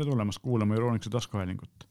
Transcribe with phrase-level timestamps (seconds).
[0.00, 1.88] tere tulemast kuulama Euroonikuse taskuhäälingut.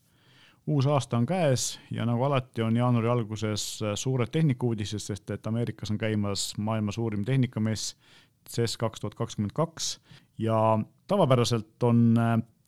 [0.68, 5.92] uus aasta on käes ja nagu alati on jaanuari alguses suured tehnikauudised, sest et Ameerikas
[5.92, 7.96] on käimas maailma suurim tehnikamess
[8.50, 10.02] CES kaks tuhat kakskümmend kaks
[10.38, 12.16] ja tavapäraselt on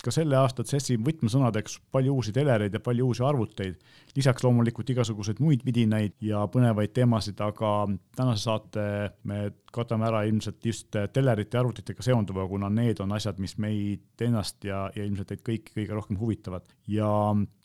[0.05, 3.77] ka selle aasta CES-i võtmesõnadeks palju uusi telereid ja palju uusi arvuteid.
[4.15, 8.83] lisaks loomulikult igasuguseid muid vidinaid ja põnevaid teemasid, aga tänase saate
[9.23, 14.25] me katame ära ilmselt just telerite ja arvutitega seonduva, kuna need on asjad, mis meid
[14.25, 16.67] ennast ja, ja ilmselt teid kõiki kõige rohkem huvitavad.
[16.87, 17.07] ja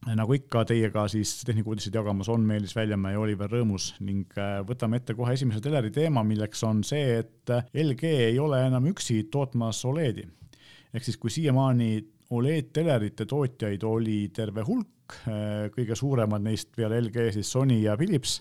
[0.07, 5.01] nagu ikka teiega siis tehnikauudiseid jagamas on Meelis Väljamäe ja Oliver Rõõmus ning äh, võtame
[5.01, 9.84] ette kohe esimese teleri teema, milleks on see, et LG ei ole enam üksi tootmas
[9.84, 10.29] Oledi
[10.96, 11.91] ehk siis kui siiamaani
[12.35, 18.41] Oled-telerite tootjaid oli terve hulk, äh, kõige suuremad neist peale LG siis Sony ja Philips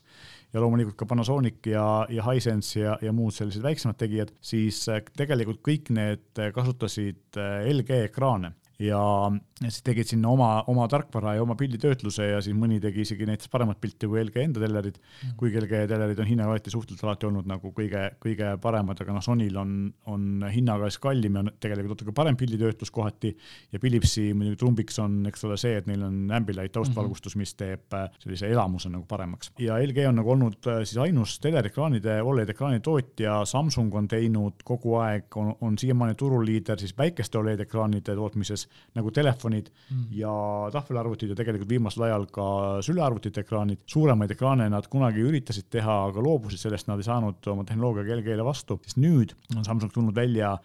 [0.53, 5.03] ja loomulikult ka Panasonic ja, ja Hisense ja, ja muud sellised väiksemad tegijad, siis äh,
[5.17, 9.31] tegelikult kõik need kasutasid äh, LG ekraane ja
[9.61, 13.47] siis tegid sinna oma, oma tarkvara ja oma pilditöötluse ja siis mõni tegi isegi näiteks
[13.51, 17.29] paremat pilti kui LG enda telerid mm., kuigi LG telerid on hinnaga alati suhteliselt alati
[17.29, 19.77] olnud nagu kõige, kõige paremad, aga noh, Sonyl on,
[20.11, 23.31] on hinnaga siis kallim ja tegelikult natuke parem pilditöötlus kohati
[23.71, 27.95] ja Philipsi muidugi trumbiks on, eks ole, see, et neil on Ambilight taustvalgustus, mis teeb
[27.95, 29.53] äh, sellise elamuse nagu paremaks.
[29.61, 34.67] ja LG on nagu olnud äh, siis ainus telerekraanide, Oled ekraani tootja, Samsung on teinud
[34.67, 38.64] kogu aeg, on, on siiamaani turuliider siis väikeste Oled ekraanide tootmises
[38.95, 40.05] nagu telefonid mm.
[40.19, 40.31] ja
[40.73, 42.47] tahvelarvutid ja tegelikult viimasel ajal ka
[42.85, 43.83] sülearvutite ekraanid.
[43.85, 48.47] suuremaid ekraane nad kunagi üritasid teha, aga loobusid sellest, nad ei saanud oma tehnoloogiaga LG-le
[48.47, 50.55] vastu, siis nüüd on Samsung tulnud välja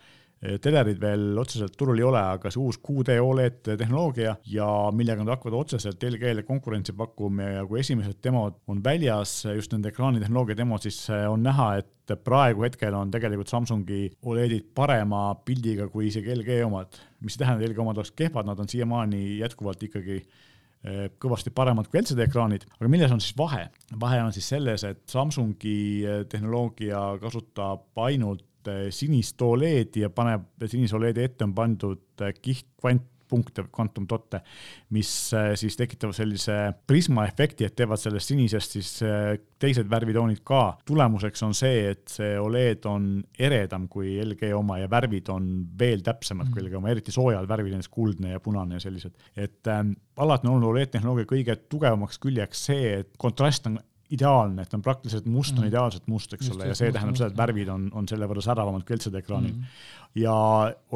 [0.41, 5.21] Eh, telerid veel otseselt turul ei ole, aga see uus QD Oled tehnoloogia ja millega
[5.21, 10.57] nad hakkavad otseselt LG-le konkurentsi pakkuma ja kui esimesed demod on väljas, just nende ekraanitehnoloogia
[10.63, 16.09] demod, siis eh, on näha, et praegu hetkel on tegelikult Samsungi Oledid parema pildiga kui
[16.09, 19.83] isegi LG omad, mis ei tähenda, et LG omad oleks kehvad, nad on siiamaani jätkuvalt
[19.89, 23.67] ikkagi eh, kõvasti paremad kui LCD ekraanid, aga milles on siis vahe?
[24.01, 25.81] vahe on siis selles, et Samsungi
[26.33, 32.35] tehnoloogia kasutab ainult Eh, sinist Oledi ja paneb, sinise Oledi ette on pandud eh,
[33.31, 34.43] kvantpunkte, quantum dotte,
[34.95, 38.91] mis eh, siis tekitavad sellise prismaefekti, et teevad sellest sinisest siis
[39.61, 40.79] teised värvitoonid ka.
[40.87, 43.09] tulemuseks on see, et see Oled on
[43.39, 46.55] eredam kui LG oma ja värvid on veel täpsemad mm.
[46.55, 49.15] kui LG oma, eriti soojad värvid, näiteks kuldne ja punane ja sellised.
[49.37, 53.79] et ähm, alati on olnud Oled tehnoloogia kõige tugevamaks küljeks see, et kontrast on
[54.11, 55.71] ideaalne, et on praktiliselt must on mm.
[55.71, 58.87] ideaalselt must, eks ole, ja see tähendab seda, et värvid on, on selle võrra säravamad
[58.87, 59.61] kui LCD ekraanil mm.
[59.61, 60.23] -hmm.
[60.23, 60.37] ja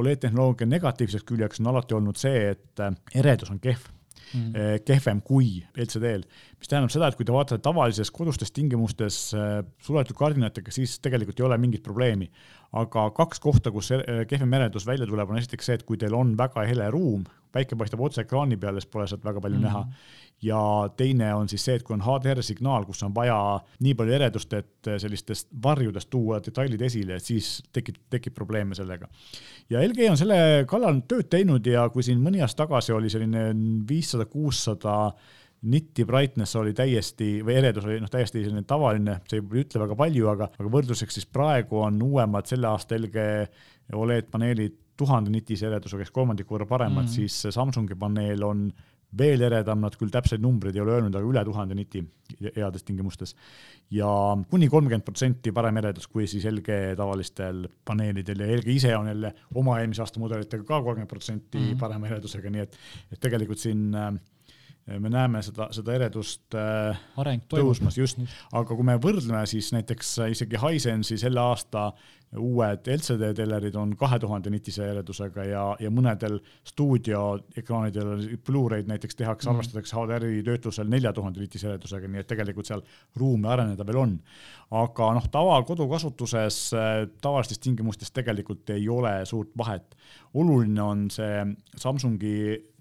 [0.01, 3.87] Oled tehnoloogia negatiivseks küljeks on alati olnud see, et äh, eredus on kehv
[4.35, 4.41] mm.
[4.41, 4.83] -hmm.
[4.85, 6.27] kehvem kui LCD-l,
[6.65, 11.41] mis tähendab seda, et kui te vaatate tavalises kodustes tingimustes äh, suletud kardinatega, siis tegelikult
[11.41, 12.31] ei ole mingit probleemi.
[12.75, 13.93] aga kaks kohta, kus
[14.27, 17.23] kehvem eredus välja tuleb, on esiteks see, et kui teil on väga hele ruum,
[17.55, 19.85] päike paistab otse ekraani peale, siis pole sealt väga palju mm -hmm.
[19.85, 23.37] näha ja teine on siis see, et kui on HDR signaal, kus on vaja
[23.85, 29.09] nii palju eredust, et sellistest varjudest tuua detailid esile, siis tekib, tekib probleeme sellega.
[29.71, 30.39] ja LG on selle
[30.69, 33.47] kallal tööd teinud ja kui siin mõni aasta tagasi oli selline
[33.89, 35.13] viissada, kuussada
[35.65, 39.97] nitti brightness oli täiesti või eredus oli noh, täiesti selline tavaline, see ei ütle väga
[39.99, 43.29] palju, aga, aga võrdluseks siis praegu on uuemad selle aasta LG
[43.95, 47.31] Oled paneelid tuhande nitise eredusega ehk kolmandiku võrra paremad mm, -hmm.
[47.35, 48.69] siis Samsungi paneel on
[49.19, 52.03] veel eredam, nad küll täpseid numbreid ei ole öelnud, aga üle tuhande niti
[52.57, 53.35] heades tingimustes.
[53.91, 54.09] ja
[54.51, 59.35] kuni kolmkümmend protsenti parem eredus kui siis LG tavalistel paneelidel ja LG ise on jälle
[59.55, 61.79] oma eelmise aasta mudelitega ka kolmkümmend protsenti mhm.
[61.79, 62.79] parema eredusega, nii et,
[63.13, 64.15] et tegelikult siin äh,
[64.87, 68.21] me näeme seda, seda eredust äh, areng tõusmas, just,
[68.53, 71.91] aga kui me võrdleme, siis näiteks isegi Hisense'i selle aasta
[72.41, 79.49] uued LCD telerid on kahe tuhande nitise eredusega ja, ja mõnedel stuudioekraanidel Blu-ray'd näiteks tehakse
[79.49, 82.83] mm., arvestatakse HDR-i töötlusel nelja tuhande nitise eredusega, nii et tegelikult seal
[83.21, 84.17] ruumi areneda veel on.
[84.75, 86.61] aga noh, tava kodukasutuses
[87.23, 89.95] tavalistes tingimustes tegelikult ei ole suurt vahet.
[90.35, 91.45] oluline on see
[91.79, 92.35] Samsungi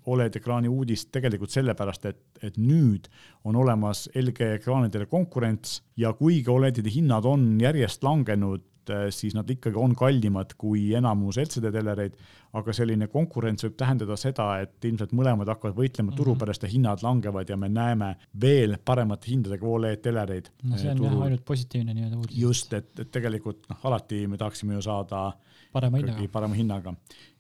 [0.06, 3.08] Oled ekraani uudis tegelikult sellepärast, et, et nüüd
[3.44, 9.50] on olemas LG ekraanidele konkurents ja kuigi Oledide hinnad on järjest langenud Äh, siis nad
[9.50, 12.16] ikkagi on kallimad kui enamus LCD telereid,
[12.60, 16.18] aga selline konkurents võib tähendada seda, et ilmselt mõlemad hakkavad võitlema mm -hmm.
[16.20, 20.50] turu pärast ja hinnad langevad ja me näeme veel paremate hindadega OLED telereid.
[20.64, 22.38] no see on äh, jah ainult positiivne nii-öelda uudis.
[22.38, 25.32] just, et, et tegelikult noh, alati me tahaksime ju saada
[25.74, 26.28] parema hinnaga.
[26.32, 26.94] parema hinnaga.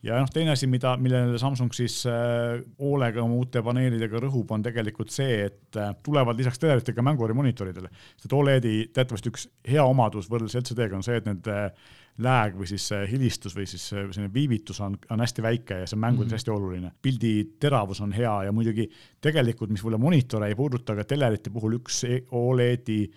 [0.04, 4.64] ja noh, teine asi, mida, millele Samsung siis äh, hoolega oma uute paneelidega rõhub, on
[4.66, 7.92] tegelikult see, et äh, tulevad lisaks teleritele ka mänguri monitoridele.
[8.18, 11.92] sest Oledi teatavasti üks hea omadus võrreldes LCD-ga on see, et need äh,
[12.24, 16.04] lääg või siis hilistus või siis selline viivitus on, on hästi väike ja see on
[16.04, 16.38] mängudes mm -hmm.
[16.38, 16.92] hästi oluline.
[17.02, 18.86] pildi teravus on hea ja muidugi
[19.22, 23.08] tegelikult, mis võib-olla monitore ei puuduta, aga telerite puhul üks e-, Oledi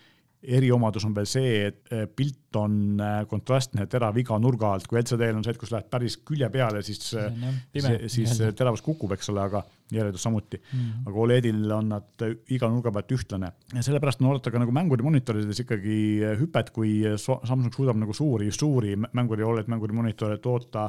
[0.43, 5.01] eriomadus on veel see, et äh, pilt on äh, kontrastne terav iga nurga alt, kui
[5.01, 9.15] LCD-l on see, et kui sa lähed päris külje peale, siis, see, siis teravus kukub,
[9.17, 10.59] eks ole, aga järedus samuti.
[10.73, 11.03] Mm.
[11.07, 13.53] aga Oledil on nad iga nurga pealt ühtlane.
[13.75, 15.99] Ja sellepärast on oodata ka nagu mänguri monitorides ikkagi
[16.41, 20.89] hüpet, kui Samsung suudab nagu suuri, suuri mänguri Oled mänguri monitore toota.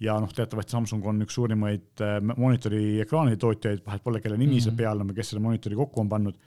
[0.00, 2.04] Ja noh, teatavasti Samsung on üks suurimaid
[2.36, 4.64] monitori ekraanide tootjaid, vahet pole, kelle nimi mm -hmm.
[4.68, 6.38] seal peal on või kes selle monitori kokku on pannud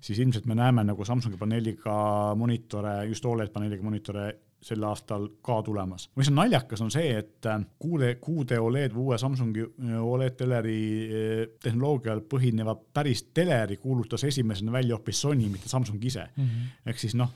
[0.00, 4.32] siis ilmselt me näeme nagu Samsungi paneeliga monitore, just Oled paneeliga monitore
[4.64, 6.08] sel aastal ka tulemas.
[6.16, 10.36] mis on naljakas, on see, et äh, kuude, kuude Oled või uue Samsungi äh, Oled
[10.40, 16.44] teleri äh, tehnoloogial põhineva päris teleri kuulutas esimesena välja hoopis Sony, mitte Samsung ise mm.
[16.44, 16.76] -hmm.
[16.90, 17.32] ehk siis noh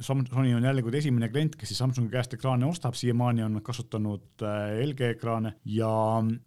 [0.00, 4.44] Sony on jällegi esimene klient, kes siis Samsungi käest ekraane ostab, siiamaani on nad kasutanud
[4.44, 5.88] äh, LG ekraane ja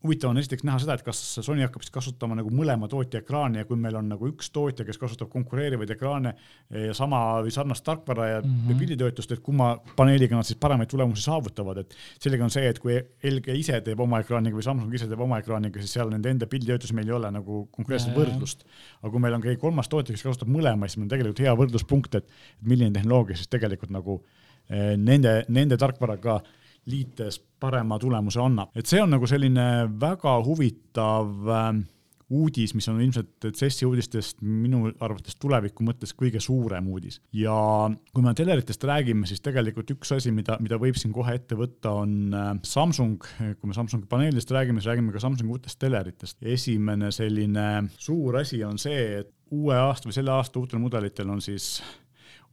[0.03, 3.63] huvitav on esiteks näha seda, et kas Sony hakkab siis kasutama nagu mõlema tootja ekraani
[3.63, 6.35] ja kui meil on nagu üks tootja, kes kasutab konkureerivaid ekraane
[6.85, 8.79] ja sama või sarnast tarkvara ja mm -hmm.
[8.83, 12.99] pilditöötlust, et kumma paneeliga nad siis paremaid tulemusi saavutavad, et sellega on see, et kui
[13.23, 16.47] LG ise teeb oma ekraaniga või Samsung ise teeb oma ekraaniga, siis seal nende enda
[16.47, 18.65] pilditöötlus meil ei ole nagu konkreetset võrdlust.
[19.01, 21.55] aga kui meil on keegi kolmas tootja, kes kasutab mõlemaid, siis meil on tegelikult hea
[21.55, 22.29] võrdluspunkt, et
[22.61, 24.19] milline tehnoloogia siis tegelikult nagu
[24.69, 26.39] eh, nende, nende tarkvaraga
[26.91, 29.67] liites parema tulemuse annab, et see on nagu selline
[30.01, 31.83] väga huvitav äh,
[32.33, 37.19] uudis, mis on ilmselt CES-i uudistest minu arvates tuleviku mõttes kõige suurem uudis.
[37.33, 37.55] ja
[38.13, 41.93] kui me teleritest räägime, siis tegelikult üks asi, mida, mida võib siin kohe ette võtta,
[42.01, 43.21] on äh, Samsung,
[43.59, 46.37] kui me Samsungi paneelidest räägime, siis räägime ka Samsungi uutest teleritest.
[46.41, 51.41] esimene selline suur asi on see, et uue aasta või selle aasta uutel mudelitel on
[51.41, 51.77] siis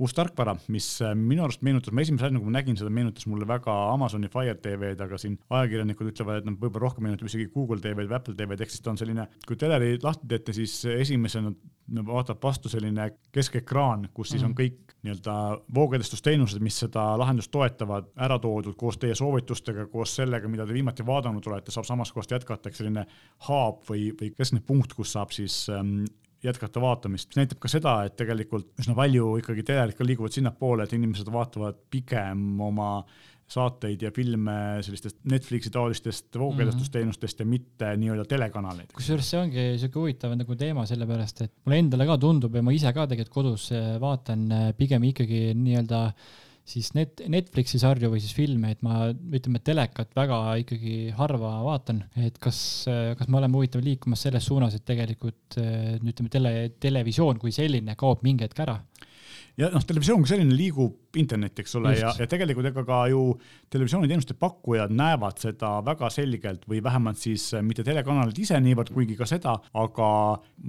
[0.01, 3.27] uus tarkvara, mis äh, minu arust meenutas, ma esimese asjana, kui ma nägin seda, meenutas
[3.31, 7.51] mulle väga Amazoni Fire TV-d, aga siin ajakirjanikud ütlevad, et noh, võib-olla rohkem meenutab isegi
[7.53, 10.79] Google TV-d või Apple TV-d, ehk siis ta on selline, kui teleri lahti teete, siis
[10.95, 14.59] esimesena no, vaatab vastu selline keskekraan, kus siis on mhm.
[14.61, 15.37] kõik nii-öelda
[15.75, 21.07] voogedastusteenused, mis seda lahendust toetavad, ära toodud koos teie soovitustega, koos sellega, mida te viimati
[21.07, 23.07] vaadanud olete, saab samast kohast jätkata, ehk selline
[23.49, 26.05] hub või, või keskne punkt, kus saab siis ähm,
[26.43, 30.87] jätkata vaatamist, mis näitab ka seda, et tegelikult üsna palju ikkagi telerid ka liiguvad sinnapoole,
[30.87, 32.95] et inimesed vaatavad pigem oma
[33.53, 34.55] saateid ja filme
[34.85, 37.47] sellistest Netflixi taolistest voogedastusteenustest mm -hmm.
[37.47, 38.93] ja mitte nii-öelda telekanaleid.
[38.95, 42.73] kusjuures see ongi siuke huvitav nagu teema, sellepärast et mulle endale ka tundub ja ma
[42.73, 43.69] ise ka tegelikult kodus
[44.01, 44.49] vaatan
[44.79, 46.15] pigem ikkagi nii-öelda äh,
[46.69, 52.05] siis net, Netflixi sarju või siis filme, et ma ütleme, telekat väga ikkagi harva vaatan,
[52.23, 52.59] et kas,
[53.19, 58.23] kas me oleme huvitav liikumas selles suunas, et tegelikult ütleme, tele, televisioon kui selline kaob
[58.27, 58.79] mingi hetk ära?
[59.61, 63.25] Ja noh, televisioon kui selline liigub internetti, eks ole, ja, ja tegelikult ega ka ju
[63.73, 69.29] televisiooniteenuste pakkujad näevad seda väga selgelt või vähemalt siis mitte telekanalid ise niivõrd, kuigi ka
[69.29, 70.09] seda, aga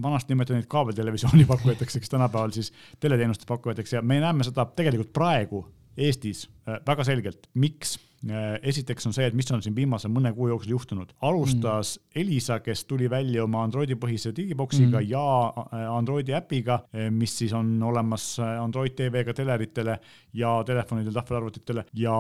[0.03, 5.15] vanasti nimetati neid kaabeltelevisiooni pakkujateks, eks tänapäeval siis teleteenuste pakkujateks ja me näeme seda tegelikult
[5.15, 5.63] praegu
[5.97, 7.97] Eestis äh, väga selgelt, miks?
[8.23, 11.11] Äh, esiteks on see, et mis on siin viimase mõne kuu jooksul juhtunud.
[11.27, 12.21] alustas mm.
[12.21, 15.09] Elisa, kes tuli välja oma Androidi põhise digiboksiga mm.
[15.09, 16.79] ja äh, Androidi äpiga,
[17.11, 19.99] mis siis on olemas Android TV-ga teleritele
[20.33, 22.15] ja telefonidel, tahvelarvutitele ja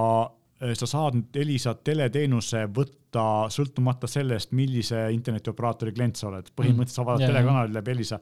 [0.77, 6.49] sa saad nüüd Elisa teleteenuse võtta sõltumata sellest, millise internetioperaatori klient sa oled.
[6.55, 8.19] põhimõtteliselt sa vaatad yeah, telekanali läbi Elisa.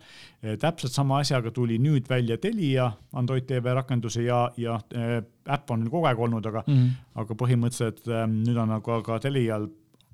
[0.60, 6.10] täpselt sama asjaga tuli nüüd välja Telia Android tv rakenduse ja, ja äpp on kogu
[6.10, 7.22] aeg olnud, aga mm, -hmm.
[7.24, 9.70] aga põhimõtteliselt nüüd on nagu ka Telial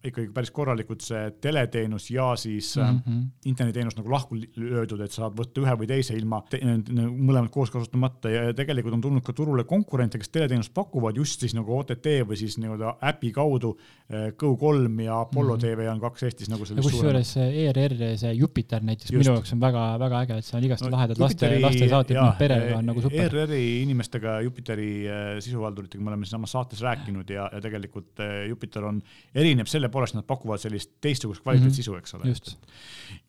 [0.05, 3.21] ikkagi päris korralikult see teleteenus ja siis mm -hmm.
[3.49, 8.29] internetiteenus nagu lahku löödud, et saad võtta ühe või teise ilma te, mõlemat koos kasutamata
[8.29, 12.37] ja tegelikult on tulnud ka turule konkurente, kes teleteenust pakuvad just siis nagu OTT või
[12.37, 13.77] siis nii-öelda äpi kaudu.
[14.09, 15.75] Eh, Go3 ja Apollo mm -hmm.
[15.75, 19.25] TV on kaks Eestis nagu sellist kusjuures ERR, see Jupiter näiteks just.
[19.25, 22.85] minu jaoks on väga-väga äge, et see on igasti no, lahedad laste, lastesaated perega on
[22.85, 23.25] nagu super.
[23.25, 25.07] ERR-i inimestega, Jupiteri
[25.39, 29.01] sisuvalduritega me oleme siinsamas saates rääkinud ja, ja tegelikult Jupiter on,
[29.35, 31.99] erineb selle poolest nad pakuvad sellist teistsugust kvaliteetsisu mm, -hmm.
[31.99, 32.57] eks ole.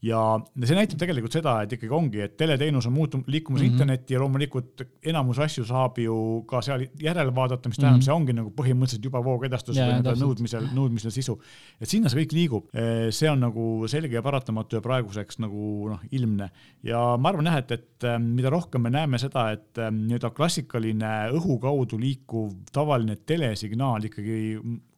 [0.02, 0.20] ja
[0.64, 3.72] see näitab tegelikult seda, et ikkagi ongi, et teleteenus on muutunud, liikumas mm -hmm.
[3.72, 8.04] internetti ja loomulikult enamus asju saab ju ka seal järele vaadata, mis tähendab mm, -hmm.
[8.04, 11.40] see ongi nagu põhimõtteliselt juba voogedastus nii-öelda nõudmisel, nõudmisel sisu.
[11.80, 12.70] et sinna see kõik liigub,
[13.10, 16.50] see on nagu selge ja paratamatu ja praeguseks nagu noh, ilmne
[16.82, 20.30] ja ma arvan jah, et, et ähm, mida rohkem me näeme seda, et ähm, nii-öelda
[20.36, 24.38] klassikaline õhu kaudu liikuv tavaline telesignaal ikkagi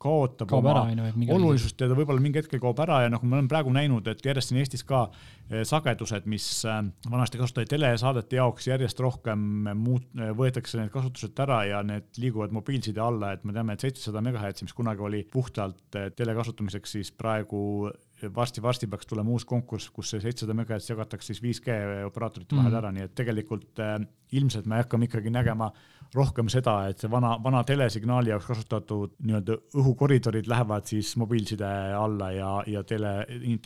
[0.00, 0.87] kaotab Kaob oma
[1.35, 4.25] olulisust ja ta võib-olla mingi hetkel kaob ära ja noh, me oleme praegu näinud, et
[4.25, 6.78] järjest siin Eestis ka eh, sagedused, mis eh,
[7.12, 9.42] vanasti kasutati telesaadete jaoks, järjest rohkem
[9.80, 14.23] muut-, võetakse need kasutuselt ära ja need liiguvad mobiilside alla, et me teame, et seitsesada
[14.25, 17.90] megahertsi, mis kunagi oli puhtalt tele kasutamiseks, siis praegu
[18.37, 21.76] varsti-varsti peaks tulema uus konkurss, kus see seitsesada megahertsi jagatakse siis 5G
[22.09, 22.80] operaatorite vahel mm -hmm.
[22.80, 23.85] ära, nii et tegelikult
[24.32, 25.70] ilmselt me hakkame ikkagi nägema
[26.14, 32.30] rohkem seda, et see vana, vana telesignaali jaoks kasutatud nii-öelda õhukoridorid lähevad siis mobiilside alla
[32.34, 33.12] ja, ja tele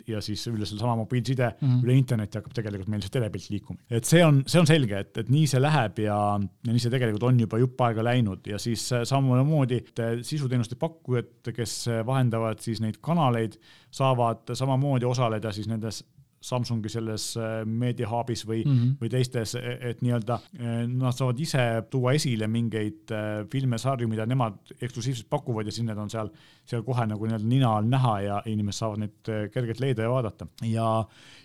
[0.08, 1.84] ja siis üle sellesama mobiilside mm -hmm.
[1.86, 3.78] üle interneti hakkab tegelikult meil see telepilt liikuma.
[3.90, 6.18] et see on, see on selge, et, et nii see läheb ja,
[6.66, 9.80] ja nii see tegelikult on juba jupp aega läinud ja siis samamoodi
[10.22, 13.56] sisuteenuste pakkujad, kes vahendavad siis neid kanaleid,
[13.90, 16.04] saavad samamoodi osaleda siis nendes
[16.44, 18.96] Samsungi selles äh, Media Hubis või mm, -hmm.
[19.00, 24.26] või teistes, et nii-öelda äh, nad saavad ise tuua esile mingeid äh, filme, sarju, mida
[24.28, 26.28] nemad eksklusiivselt pakuvad ja siis need on seal,
[26.68, 30.46] seal kohe nagu nii-öelda nina all näha ja inimesed saavad neid kergelt leida ja vaadata.
[30.62, 30.88] ja,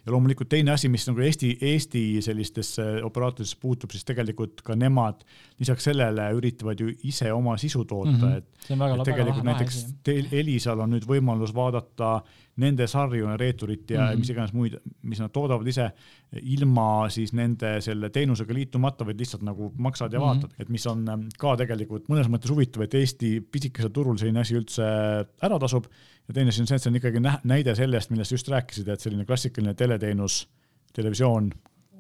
[0.06, 5.24] ja loomulikult teine asi, mis nagu Eesti, Eesti sellistesse operaatoritesse puutub, siis tegelikult ka nemad
[5.60, 8.38] lisaks sellele üritavad ju ise oma sisu toota mm, -hmm.
[8.38, 12.20] et, et tegelikult näiteks teil Elisal on nüüd võimalus vaadata
[12.60, 14.20] nende sarju, reeturit ja mm -hmm.
[14.20, 15.92] mis iganes muid, mis nad toodavad ise,
[16.38, 20.44] ilma siis nende selle teenusega liitumata, vaid lihtsalt nagu maksad ja mm -hmm.
[20.44, 24.40] vaatad, et mis on ähm, ka tegelikult mõnes mõttes huvitav, et Eesti pisikesel turul selline
[24.40, 24.84] asi üldse
[25.42, 25.86] ära tasub.
[26.28, 29.00] ja teine asi on see, et see on ikkagi näide sellest, millest just rääkisid, et
[29.00, 30.48] selline klassikaline teleteenus,
[30.94, 31.52] televisioon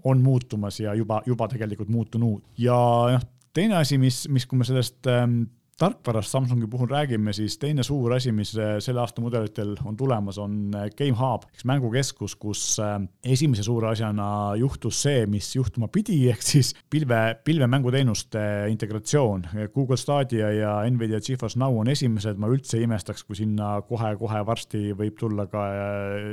[0.03, 2.77] on muutumas ja juba, juba tegelikult muutunud ja
[3.11, 3.21] noh,
[3.53, 5.41] teine asi, mis, mis, kui me sellest ähm,
[5.79, 10.37] tarkvarast Samsungi puhul räägime, siis teine suur asi, mis äh, selle aasta mudelitel on tulemas,
[10.41, 14.27] on äh, Game Hub ehk mängukeskus, kus äh, esimese suure asjana
[14.59, 18.43] juhtus see, mis juhtuma pidi, ehk siis pilve, pilvemänguteenuste
[18.73, 19.47] integratsioon.
[19.73, 24.43] Google Stadia ja Nvidia GeForce Now on esimesed, ma üldse ei imestaks, kui sinna kohe-kohe
[24.47, 25.67] varsti võib tulla ka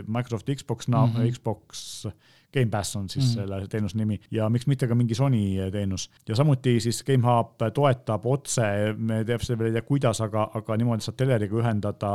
[0.07, 1.37] Microsoft Xbox Now mm, -hmm.
[1.37, 2.07] Xbox
[2.57, 3.53] Gamepass on siis mm -hmm.
[3.53, 8.27] selle teenuse nimi ja miks mitte ka mingi Sony teenus ja samuti siis GameHub toetab
[8.27, 12.13] otse, me täpselt veel ei tea, kuidas, aga, aga niimoodi saab teleriga ühendada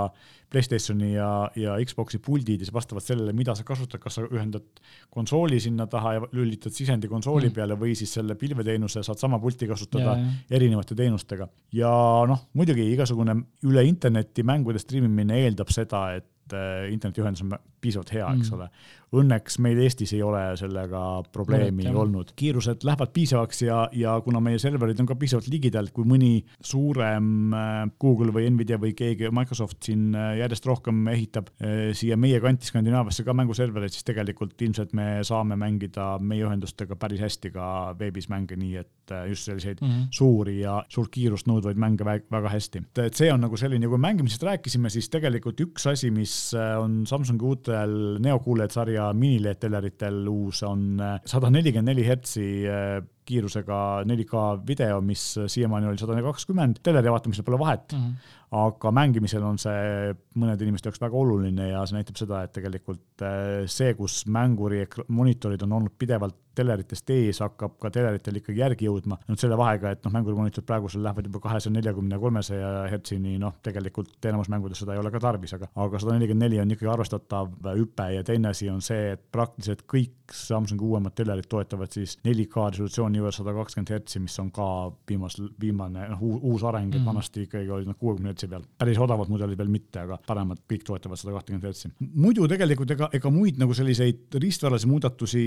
[0.51, 4.81] Playstationi ja, ja Xbox'i puldid ja siis vastavalt sellele, mida sa kasutad, kas sa ühendad
[5.13, 7.55] konsooli sinna taha ja lülitad sisendi konsooli mm.
[7.55, 10.41] peale või siis selle pilveteenuse saad sama pulti kasutada yeah.
[10.59, 11.47] erinevate teenustega.
[11.71, 11.91] ja
[12.27, 13.37] noh, muidugi igasugune
[13.69, 18.59] üle interneti mängude striimimine eeldab seda, et äh, internetiühendus on piisavalt hea, eks mm.
[18.59, 18.69] ole.
[19.11, 20.99] Õnneks meil Eestis ei ole sellega
[21.35, 22.29] probleemi Mõnet, olnud.
[22.39, 26.29] kiirused lähevad piisavaks ja, ja kuna meie serverid on ka piisavalt ligidal, kui mõni
[26.63, 32.15] suurem äh, Google või Nvidia või keegi Microsoft siin äh, järjest rohkem ehitab äh, siia
[32.15, 37.51] meie kanti Skandinaaviasse ka mänguservereid, siis tegelikult ilmselt me saame mängida meie ühendustega päris hästi
[37.51, 37.67] ka
[37.99, 40.07] veebis mänge, nii et just selliseid mm -hmm.
[40.15, 42.85] suuri ja suurt kiirust nõudvaid mänge väga hästi.
[43.03, 47.45] et see on nagu selline, kui mängimisest rääkisime, siis tegelikult üks asi, mis on Samsungi
[47.45, 53.79] uutel neokuulajad sarja ja mini-LED-teleritel uus on äh, sada nelikümmend neli hertsi äh, kiirusega
[54.09, 58.05] 4K video, mis siiamaani oli sada kakskümmend, teleri vaatamisel pole vahet mm.
[58.05, 62.51] -hmm aga mängimisel on see mõnede inimeste jaoks väga oluline ja see näitab seda, et
[62.57, 68.63] tegelikult äh, see, kus mänguri monitorid on olnud pidevalt teleritest ees, hakkab ka teleritel ikkagi
[68.63, 69.17] järgi jõudma.
[69.29, 74.29] nüüd selle vahega, et noh, mängurimonitor praegusel lähevad juba kahesaja neljakümne, kolmesaja hertsini, noh, tegelikult
[74.31, 77.51] enamus mängudes seda ei ole ka tarvis, aga, aga sada nelikümmend neli on ikkagi arvestatav
[77.77, 82.69] hüpe ja teine asi on see, et praktiliselt kõik Samsungi uuemad telerid toetavad siis 4K
[82.71, 84.65] resolutsiooni juures sada kakskümmend hertsi, mis on ka
[85.09, 87.01] viimas, viimane noh, uus areng mm, -hmm.
[87.01, 88.63] et vanasti ikkagi olid nad kuuekümne hertsi peal.
[88.77, 91.91] päris odavad mudelid veel mitte, aga paremad kõik toetavad sada kahtekümmet hertsi.
[91.99, 95.43] muidu tegelikult ega, ega muid nagu selliseid riistvaralisi muudatusi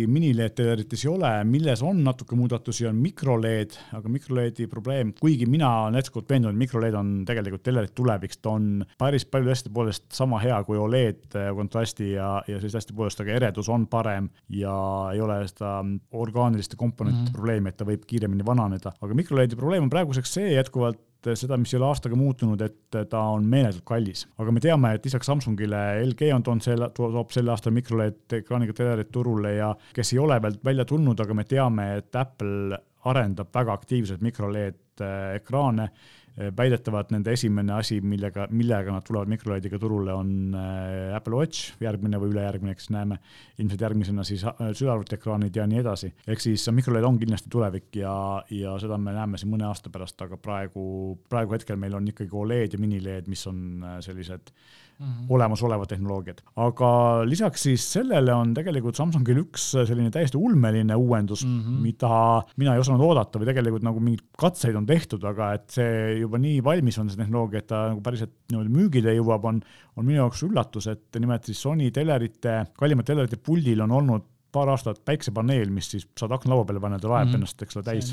[0.94, 5.98] mini-LED-telerites ei ole, milles on natuke muudatusi, on mikro-LED, aga mikro-LED-i probleem, kuigi mina olen
[5.98, 10.60] jätkuvalt veendunud, mikro-LED on tegelikult telerite tulevik, ta on päris paljude asjade poolest sama hea
[10.64, 14.74] kui Oled kontrasti ja, ja selliste asjade poolest, aga eredus on parem ja
[15.12, 15.76] ei ole seda
[16.12, 17.38] orgaaniliste komponentide mm -hmm.
[17.38, 21.00] probleemi, et ta võib kiiremini vananeda, aga mikro-LED-i probleem on praeguseks see jätkuvalt,
[21.38, 24.26] seda, mis ei ole aastaga muutunud, et ta on meeletult kallis.
[24.38, 28.76] aga me teame, et lisaks Samsungile LG on toonud selle, toob sel aastal mikroLED ekraaniga
[28.76, 33.50] telerid turule ja kes ei ole veel välja tulnud, aga me teame, et Apple arendab
[33.54, 35.04] väga aktiivselt mikroLED
[35.40, 35.88] ekraane
[36.34, 42.18] väidetavalt nende esimene asi, millega, millega nad tulevad mikroLED-iga turule, on eh, Apple Watch, järgmine
[42.18, 43.20] või ülejärgmine, eks näeme.
[43.58, 46.10] ilmselt järgmisena siis eh, sülearvutiekraanid ja nii edasi.
[46.26, 48.14] ehk siis mikroLED on kindlasti tulevik ja,
[48.50, 52.34] ja seda me näeme siin mõne aasta pärast, aga praegu, praegu hetkel meil on ikkagi
[52.34, 54.50] Oled ja mini-LED, mis on sellised
[54.98, 55.26] mm -hmm.
[55.36, 56.42] olemasolevad tehnoloogiad.
[56.56, 56.90] aga
[57.26, 61.80] lisaks siis sellele on tegelikult Samsungil üks selline täiesti ulmeline uuendus mm, -hmm.
[61.82, 66.18] mida mina ei osanud oodata või tegelikult nagu mingeid katseid on tehtud, aga et see
[66.20, 69.62] juba nii valmis on see tehnoloogia, et ta nagu päriselt niimoodi müügile jõuab, on,
[69.96, 74.70] on minu jaoks üllatus, et nimelt siis Sony telerite, kallimate telerite puldil on olnud paar
[74.72, 77.42] aastat päiksepaneel, mis siis saad aknalaua peale panna, ta laeb mm -hmm.
[77.42, 78.12] ennast, eks ole, täis.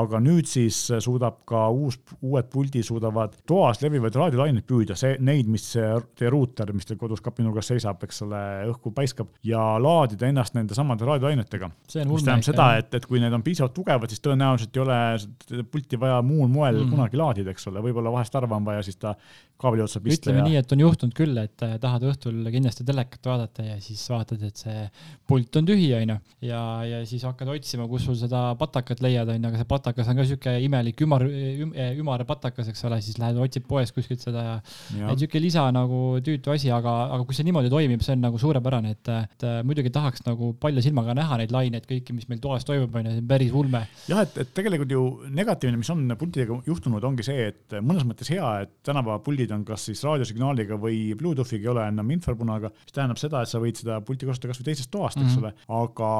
[0.00, 5.48] aga nüüd siis suudab ka uus, uued puldid suudavad toas levivaid raadiolaineid püüda, see, neid,
[5.50, 8.42] mis teie ruuter, mis teil kodus kapinurgas seisab, eks ole,
[8.72, 11.70] õhku paiskab ja laadida ennast nende samade raadiolainetega.
[11.70, 16.00] mis tähendab seda, et, et kui need on piisavalt tugevad, siis tõenäoliselt ei ole pulti
[16.00, 16.90] vaja muul moel mm -hmm.
[16.90, 19.14] kunagi laadida, eks ole, võib-olla vahest harva on vaja siis ta
[19.60, 20.26] kaabli otsa pista.
[20.26, 20.46] ütleme ja...
[20.50, 24.60] nii, et on juhtunud küll, et tahad õhtul kindlasti telekat vaadata ja siis vaatad, et
[24.60, 24.82] see
[25.28, 26.16] pult on tühi, onju.
[26.44, 30.20] ja, ja siis hakkad otsima, kus sul seda patakat leiad, onju, aga see patakas on
[30.20, 31.72] ka siuke imelik ümar üm,,
[32.02, 34.56] ümar patakas, eks ole, siis lähed otsid poest kuskilt seda ja,
[34.98, 35.08] ja.
[35.14, 38.40] et siuke lisa nagu tüütu asi, aga, aga kui see niimoodi toimib, see on nagu
[38.42, 42.68] suurepärane, et, et muidugi tahaks nagu palja silmaga näha neid laineid, kõiki, mis meil toas
[42.68, 43.86] toimub, onju, see on päris ulme.
[44.10, 48.28] jah, et, et tegelikult ju negatiivne, mis on pultidega juhtunud, ongi see, et mõnes mõttes
[48.34, 52.92] hea, et tänapäeva puldid on kas siis raadiosignaaliga või Bluetoothiga, ei ole enam infrapunaga, mis
[52.92, 55.44] tähendab seda, et sa võid seda pulti kasutada kasvõi teisest toast toast, eks mm -hmm.
[55.44, 56.10] ole, aga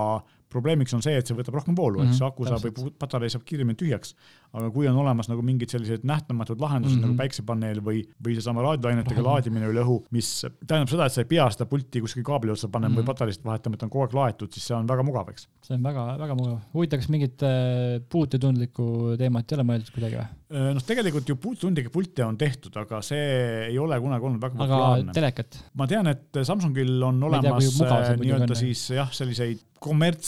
[0.52, 2.92] probleemiks on see, et see võtab rohkem voolu mm, -hmm, eks mhm, aku saab või
[3.00, 4.14] patarei saab kiiremini tühjaks.
[4.56, 7.06] aga kui on olemas nagu mingid sellised nähtamatud lahendused mm -hmm.
[7.06, 7.20] nagu mhm.
[7.20, 11.48] päiksepaneel või, või seesama raadioainetega laadimine üle õhu, mis tähendab seda, et sa ei pea
[11.50, 12.98] seda pulti kuskil kaabli otsa panema mm -hmm.
[12.98, 13.12] või mhm.
[13.12, 15.48] patareist vahetama, et on kogu aeg laetud, siis see on väga mugav, eks.
[15.62, 16.58] see on väga-väga mugav.
[16.74, 20.26] huvitav, kas mingit äh, puututundlikku teemat ei ole mõeldud kuidagi või?
[20.46, 24.54] Äh, noh, tegelikult ju puututundlikke pilte on tehtud, aga see ei ole kunagi olnud väga
[24.54, 25.10] populaarne.
[25.10, 25.58] aga telekat?
[25.74, 29.64] ma tean, et Samsungil on olemas äh, nii-öelda siis jah, selliseid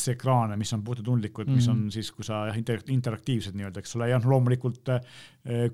[0.09, 1.57] kommertsekraane, mis on puututundlikud mm, -hmm.
[1.57, 1.89] mis on mhm.
[1.91, 2.57] siis, kui sa jah,
[2.89, 5.01] interaktiivsed nii-öelda, eks ole, jah, loomulikult äh,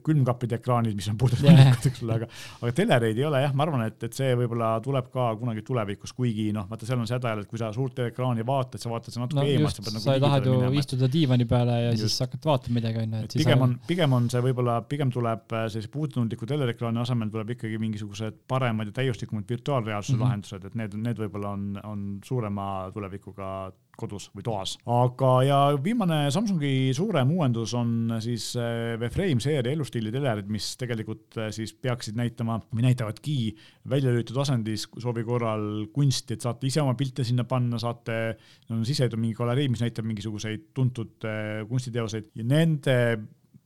[0.06, 2.28] külmkappide ekraanid, mis on puututundlikud, eks ole, aga,
[2.60, 6.14] aga telereid ei ole jah, ma arvan, et, et see võib-olla tuleb ka kunagi tulevikus,
[6.16, 9.14] kuigi noh, vaata, seal on see häda, et kui sa suurt ekraani vaatad, sa vaatad
[9.14, 9.82] seda natuke no, eemast.
[9.84, 10.82] Nagu sa tahad ju minema.
[10.84, 12.06] istuda diivani peale ja just.
[12.06, 13.22] siis hakkad vaatama midagi, onju.
[13.34, 17.80] pigem on, pigem on see võib-olla, pigem tuleb äh, sellise puututundliku telerekraani asemel tuleb ikkagi
[17.82, 20.28] mingisugused paremad ja täiuslikumad virtuaalreaalsuse mm -hmm.
[20.28, 23.50] lahendused, et need, need võib-olla on, on suurema tulevikuga
[23.96, 24.76] kodus või toas.
[24.90, 31.38] aga, ja viimane Samsungi suurem uuendus on siis äh, V-Frame seeria elustiili telerid, mis tegelikult
[31.40, 33.36] äh, siis peaksid näitama või näitavadki
[33.88, 38.36] välja lülitatud asendis soovi korral kunsti, et saate ise oma pilte sinna panna, saate,
[38.68, 42.34] no sisseedu mingi galerii, mis näitab mingisuguseid tuntud äh, kunstiteoseid.
[42.36, 42.98] Ja nende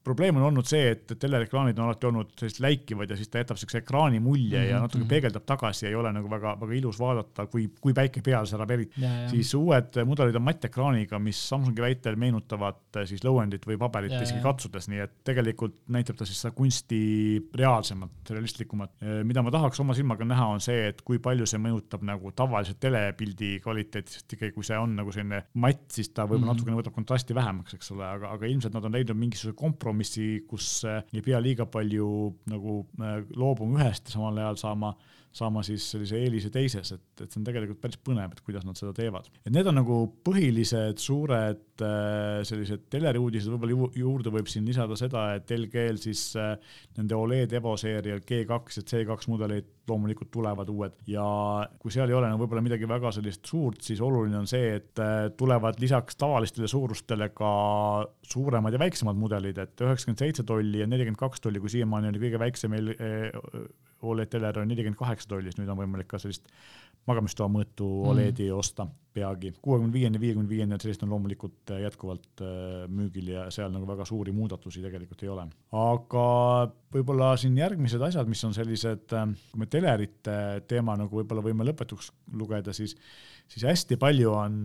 [0.09, 3.61] probleem on olnud see, et telereklaamid on alati olnud sellised läikivad ja siis ta jätab
[3.61, 4.71] siukse ekraani mulje mm -hmm.
[4.71, 5.09] ja mhm, natuke mhm.
[5.13, 9.01] peegeldab tagasi ei ole nagu väga, väga ilus vaadata, kui, kui päike peal särab eriti.
[9.31, 14.41] siis uued mudelid on mattekraaniga, mis Samsungi väitel meenutavad eh, siis lõuendit või paberit isegi
[14.43, 17.01] katsudes, nii et tegelikult näitab ta siis seda kunsti
[17.55, 18.95] reaalsemat, realistlikumat.
[19.03, 22.33] Eh, mida ma tahaks oma silmaga näha, on see, et kui palju see mõjutab nagu
[22.37, 26.45] tavalise telepildi kvaliteeti, sest ikkagi kui see on nagu selline matt, siis ta võib-olla mm
[26.45, 26.55] -hmm.
[26.55, 30.45] natukene võtab kontrasti vähemaks, eks ole, aga, aga ilmselt nad on leidnud mingisuguse kompromissi kompromissi,
[30.49, 34.95] kus äh, ei pea liiga palju nagu äh, loobuma ühest ja samal ajal saama,
[35.39, 38.79] saama siis sellise eelise teises, et, et see on tegelikult päris põnev, et kuidas nad
[38.79, 39.31] seda teevad.
[39.45, 44.99] et need on nagu põhilised suured äh, sellised teleriuudised, võib-olla ju, juurde võib siin lisada
[44.99, 46.31] seda, et LG-l siis
[46.99, 51.25] nende Oled Evo seerial G2 ja C2 mudeleid loomulikult tulevad uued ja
[51.81, 55.03] kui seal ei ole nagu võib-olla midagi väga sellist suurt, siis oluline on see, et
[55.39, 57.53] tulevad lisaks tavalistele suurustele ka
[58.29, 62.23] suuremad ja väiksemad mudelid, et üheksakümmend seitse tolli ja nelikümmend kaks tolli, kui siiamaani oli
[62.27, 62.77] kõige väiksem
[64.03, 66.47] Oled teler on nelikümmend kaheksa tolli, siis nüüd on võimalik ka sellist
[67.09, 68.09] magamistoa mõõtu mm.
[68.13, 68.59] Oledi mm.
[68.59, 68.87] osta
[69.19, 69.53] peagi.
[69.63, 73.89] kuuekümne viieni, viiekümne viieni, et sellist on loomulikult äh, jätkuvalt äh, müügil ja seal nagu
[73.89, 75.47] väga suuri muudatusi tegelikult ei ole.
[75.83, 76.27] aga
[76.95, 80.39] võib-olla siin järgmised asjad, mis on sellised, äh, kui me telerite
[80.71, 82.97] teema nagu võib-olla võime lõpetuks lugeda, siis,
[83.49, 84.61] siis hästi palju on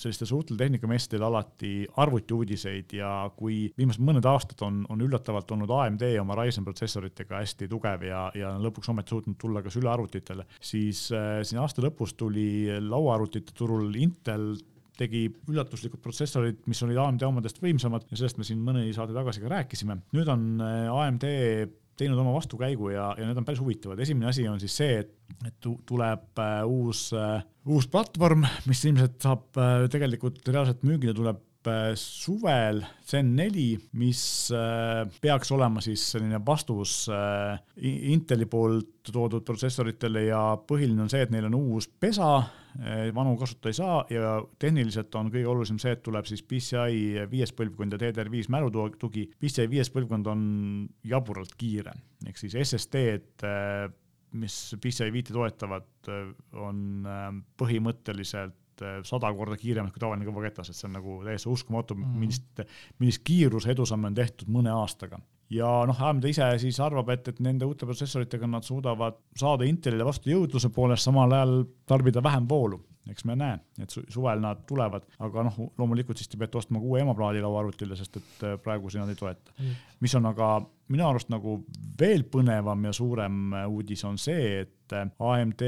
[0.00, 6.06] sellistel suurtel tehnikameestridel alati arvutiuudiseid ja kui viimased mõned aastad on, on üllatavalt olnud AMD
[6.22, 11.40] oma Ryzen protsessoritega hästi tugev ja, ja lõpuks ometi suutnud tulla ka sülearvutitele, siis äh,
[11.46, 14.54] siin aasta lõpus tuli lauaarvutite turul Intel
[15.00, 19.42] tegi üllatuslikud protsessorid, mis olid AMD omadest võimsamad ja sellest me siin mõni saade tagasi
[19.42, 20.00] ka rääkisime.
[20.16, 21.28] nüüd on äh, AMD
[22.00, 24.00] teinud oma vastukäigu ja, ja need on päris huvitavad.
[24.00, 25.12] esimene asi on siis see, et,
[25.46, 31.42] et tuleb äh, uus äh,, uus platvorm, mis ilmselt saab äh, tegelikult reaalselt müügile, tuleb
[31.98, 34.22] suvel Zen neli, mis
[34.54, 37.58] äh, peaks olema siis selline vastus äh,
[38.12, 42.38] Inteli poolt toodud protsessoritele ja põhiline on see, et neil on uus pesa,
[43.16, 47.50] vanu kasutada ei saa ja tehniliselt on kõige olulisem see, et tuleb siis PCI viies
[47.56, 49.24] põlvkond ja DDR5 mälutugi.
[49.40, 50.44] PCI viies põlvkond on
[51.02, 51.96] jaburalt kiire,
[52.28, 53.50] ehk siis SSD-d,
[54.38, 56.12] mis PCI viite toetavad,
[56.60, 57.08] on
[57.58, 58.59] põhimõtteliselt
[59.06, 62.64] sada korda kiiremad kui tavaline kõvaketas, et see on nagu täiesti uskumatu mm., millist,
[63.02, 65.20] millist kiiruse edusamme on tehtud mõne aastaga.
[65.50, 70.06] Ja noh, AMD ise siis arvab, et, et nende uute protsessoritega nad suudavad saada Intelile
[70.06, 71.56] vastu jõudluse poolest, samal ajal
[71.90, 72.78] tarbida vähem voolu.
[73.10, 77.00] Eks me näe, et suvel nad tulevad, aga noh, loomulikult siis te peate ostma uue
[77.00, 79.54] emaplaadi lauaarvutile, sest et äh, praegu siin nad ei toeta.
[79.56, 79.78] Mm..
[80.04, 80.50] mis on aga
[80.92, 81.56] minu arust nagu
[81.98, 85.64] veel põnevam ja suurem äh, uudis on see, et äh, AMD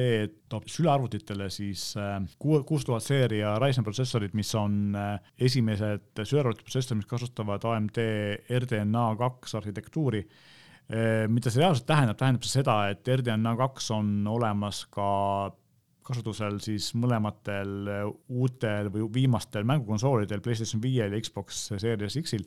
[0.52, 1.92] toob sülearvutitele siis
[2.38, 4.96] kuus tuhat seeria Ryzen protsessorid, mis on
[5.40, 8.02] esimesed sülearvutiprotsessorid, mis kasutavad AMD
[8.58, 10.26] RDNA kaks arhitektuuri
[11.32, 15.06] mida see reaalselt tähendab, tähendab see seda, et RDNA kaks on olemas ka
[16.06, 18.04] kasutusel siis mõlematel äh,
[18.34, 22.46] uutel või viimastel mängukonsoolidel, PlayStation viiel ja Xbox Series X-il.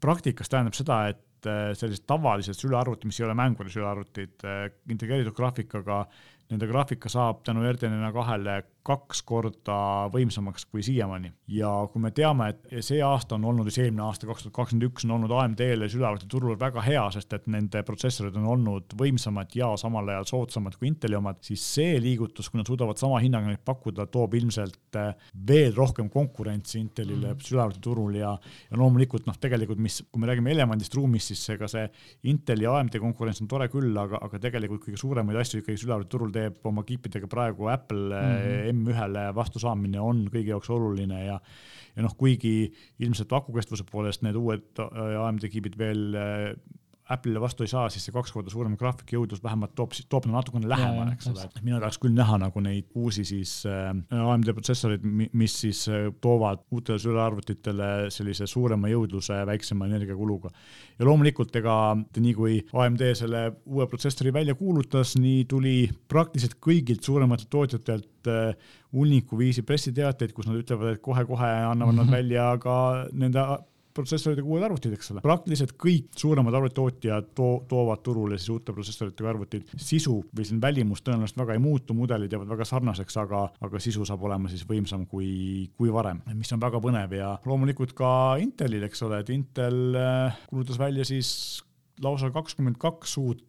[0.00, 5.36] Praktikas tähendab seda, et äh, sellised tavalised sülearvutid, mis ei ole mänguri sülearvutid, äh, integreeritud
[5.36, 6.04] graafikaga,
[6.50, 9.76] nende graafika saab tänu RDNA kahele kaks korda
[10.14, 11.32] võimsamaks kui siiamaani.
[11.50, 14.86] ja kui me teame, et see aasta on olnud, siis eelmine aasta, kaks tuhat kakskümmend
[14.86, 19.54] üks on olnud AMD-le sülearvuti turul väga hea, sest et nende protsessorid on olnud võimsamad
[19.58, 23.50] ja samal ajal soodsamad kui Inteli omad, siis see liigutus, kui nad suudavad sama hinnaga
[23.50, 25.10] neid pakkuda, toob ilmselt eh,
[25.50, 27.42] veel rohkem konkurentsi Intelile mm.
[27.48, 28.36] sülearvuti turul ja,
[28.70, 31.88] ja loomulikult noh, tegelikult mis, kui me räägime Elemandist ruumist, siis ega see
[32.30, 36.14] Inteli ja AMD konkurents on tore küll, aga, aga tegelikult kõige suuremaid asju ikkagi sülearvuti
[36.14, 41.40] turul teeb oma kiipidega praegu Apple mm -hmm M1-le vastusaamine on kõigi jaoks oluline ja
[41.96, 46.50] ja noh, kuigi ilmselt akukestvuse poolest need uued äh, AMD kiibid veel äh,
[47.06, 50.66] Apple'ile vastu ei saa, siis see kaks korda suurem graafikjõudlus vähemalt toob, toob nad natukene
[50.70, 55.04] lähemale, eks ole, et mina tahaks küll näha nagu neid uusi siis äh, AMD protsessorid,
[55.06, 60.50] mis siis äh, toovad uutele sülearvutitele sellise suurema jõudluse väiksema energiakuluga.
[60.98, 65.76] ja loomulikult ega nii kui AMD selle uue protsessori välja kuulutas, nii tuli
[66.08, 72.08] praktiliselt kõigilt suurematelt tootjatelt äh, hunniku viisi pressiteateid, kus nad ütlevad, et kohe-kohe annavad nad
[72.08, 72.18] mhm.
[72.18, 72.76] välja ka
[73.12, 73.46] nende
[73.96, 75.22] protsessoritega uued arvutid, eks ole.
[75.24, 79.74] praktiliselt kõik suuremad arvutitootjad too, toovad turule siis uute protsessoritega arvutid.
[79.76, 84.06] sisu või siin välimus tõenäoliselt väga ei muutu, mudelid jäävad väga sarnaseks, aga, aga sisu
[84.08, 88.10] saab olema siis võimsam kui, kui varem, mis on väga põnev ja loomulikult ka
[88.42, 91.30] Intelil, eks ole, et Intel äh, kuulutas välja siis
[92.04, 93.44] lausa kakskümmend kaks uut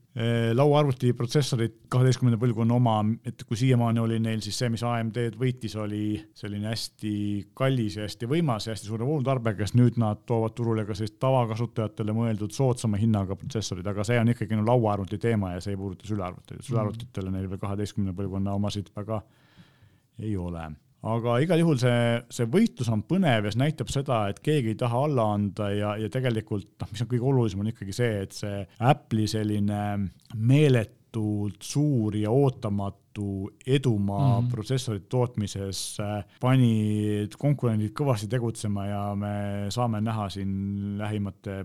[0.57, 2.95] lauaarvuti protsessorid, kaheteistkümnenda põlvkonna oma,
[3.27, 7.11] et kui siiamaani oli neil siis see, mis AMD-d võitis, oli selline hästi
[7.57, 11.19] kallis ja hästi võimas ja hästi suure voolutarbega, siis nüüd nad toovad turule ka sellist
[11.21, 15.81] tavakasutajatele mõeldud soodsama hinnaga protsessorid, aga see on ikkagi no lauaarvuti teema ja see ei
[15.83, 19.21] puuduta sülearvuteid, sülearvutitele neil veel kaheteistkümnenda põlvkonna omasid väga
[20.17, 20.65] ei ole
[21.15, 24.79] aga igal juhul see, see võitlus on põnev ja see näitab seda, et keegi ei
[24.79, 28.37] taha alla anda ja, ja tegelikult noh, mis on kõige olulisem, on ikkagi see, et
[28.37, 29.81] see Apple'i selline
[30.35, 39.31] meeletult suur ja ootamatu edumaa mm protsessorite tootmises äh, pani konkurendid kõvasti tegutsema ja me
[39.73, 41.63] saame näha siin lähimate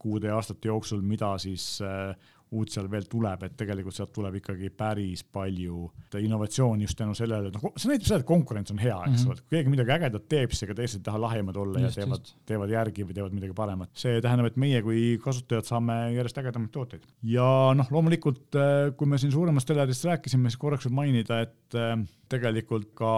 [0.00, 2.14] kuude ja aastate jooksul, mida siis äh,
[2.56, 7.50] uut seal veel tuleb, et tegelikult sealt tuleb ikkagi päris palju innovatsiooni just tänu sellele,
[7.50, 9.28] et noh, see näitab seda, et konkurents on hea, eks mhm.
[9.28, 11.82] ole mm -hmm., kui keegi midagi ägedat teeb, siis ega teised ei taha lahjemad olla
[11.84, 13.90] just, ja teevad, teevad järgi või teevad midagi paremat.
[13.92, 17.08] see tähendab, et meie kui kasutajad saame järjest ägedamaid tooteid.
[17.22, 21.76] ja noh, loomulikult, äh, kui me siin suuremast telerist rääkisime, siis korraks võib mainida, et
[21.76, 23.12] äh, tegelikult ka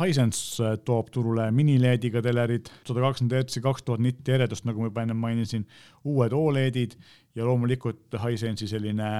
[0.00, 4.90] Hisense äh, toob turule mini-LED-iga telerid, sada kakskümmend hertsi, kaks tuhat nitti eredust, nagu ma
[4.90, 5.66] juba enne mainisin,
[6.08, 6.96] uued Oledid
[7.38, 9.10] ja loomulikult Hisense'i selline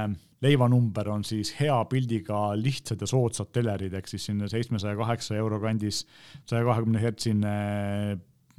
[0.43, 5.61] leivanumber on siis hea pildiga lihtsad ja soodsad telerid, ehk siis sinna seitsmesaja kaheksa euro
[5.63, 6.05] kandis
[6.47, 7.55] saja kahekümne hertsine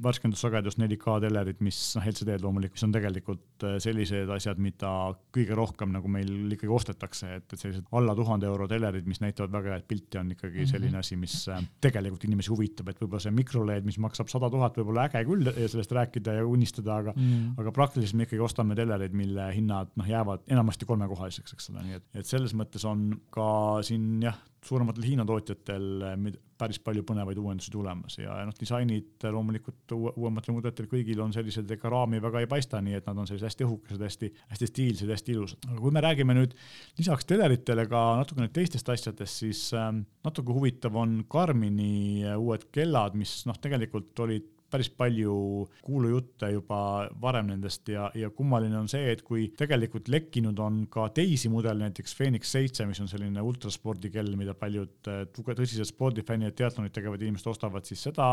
[0.02, 4.90] värskendussagedus 4K telerid, mis noh, LCD-d loomulikult, mis on tegelikult äh, sellised asjad, mida
[5.34, 9.52] kõige rohkem nagu meil ikkagi ostetakse, et, et sellised alla tuhande euro telerid, mis näitavad
[9.54, 10.70] väga head pilti, on ikkagi mhm.
[10.72, 14.78] selline asi, mis äh, tegelikult inimesi huvitab, et võib-olla see mikroLED, mis maksab sada tuhat,
[14.80, 19.16] võib-olla äge küll sellest rääkida ja unistada, aga mm., aga praktiliselt me ikkagi ostame telereid,
[19.16, 23.50] mille hinnad noh, jäävad enamasti kolmekohaliseks, eks ole, nii et, et selles mõttes on ka
[23.86, 26.06] siin jah, suurematel Hiina tootjatel
[26.60, 31.92] päris palju põnevaid uuendusi tulemas ja noh, disainid loomulikult uuematel mudelitel kõigil on sellised, ega
[31.92, 35.36] raami väga ei paista, nii et nad on sellised hästi õhukesed, hästi, hästi stiilsed, hästi
[35.36, 35.68] ilusad.
[35.70, 36.56] aga kui me räägime nüüd
[37.00, 39.90] lisaks teleritele ka natukene teistest asjadest, siis äh,
[40.26, 45.34] natuke huvitav on Karmini uued kellad, mis noh, tegelikult olid päris palju
[45.84, 46.80] kuulujutte juba
[47.20, 51.90] varem nendest ja, ja kummaline on see, et kui tegelikult lekkinud on ka teisi mudeleid,
[51.90, 57.50] näiteks Phoenix seitse, mis on selline ultraspordikell, mida paljud äh, tõsised spordifännid, triatlonit tegevad inimesed
[57.50, 58.26] ostavad, siis seda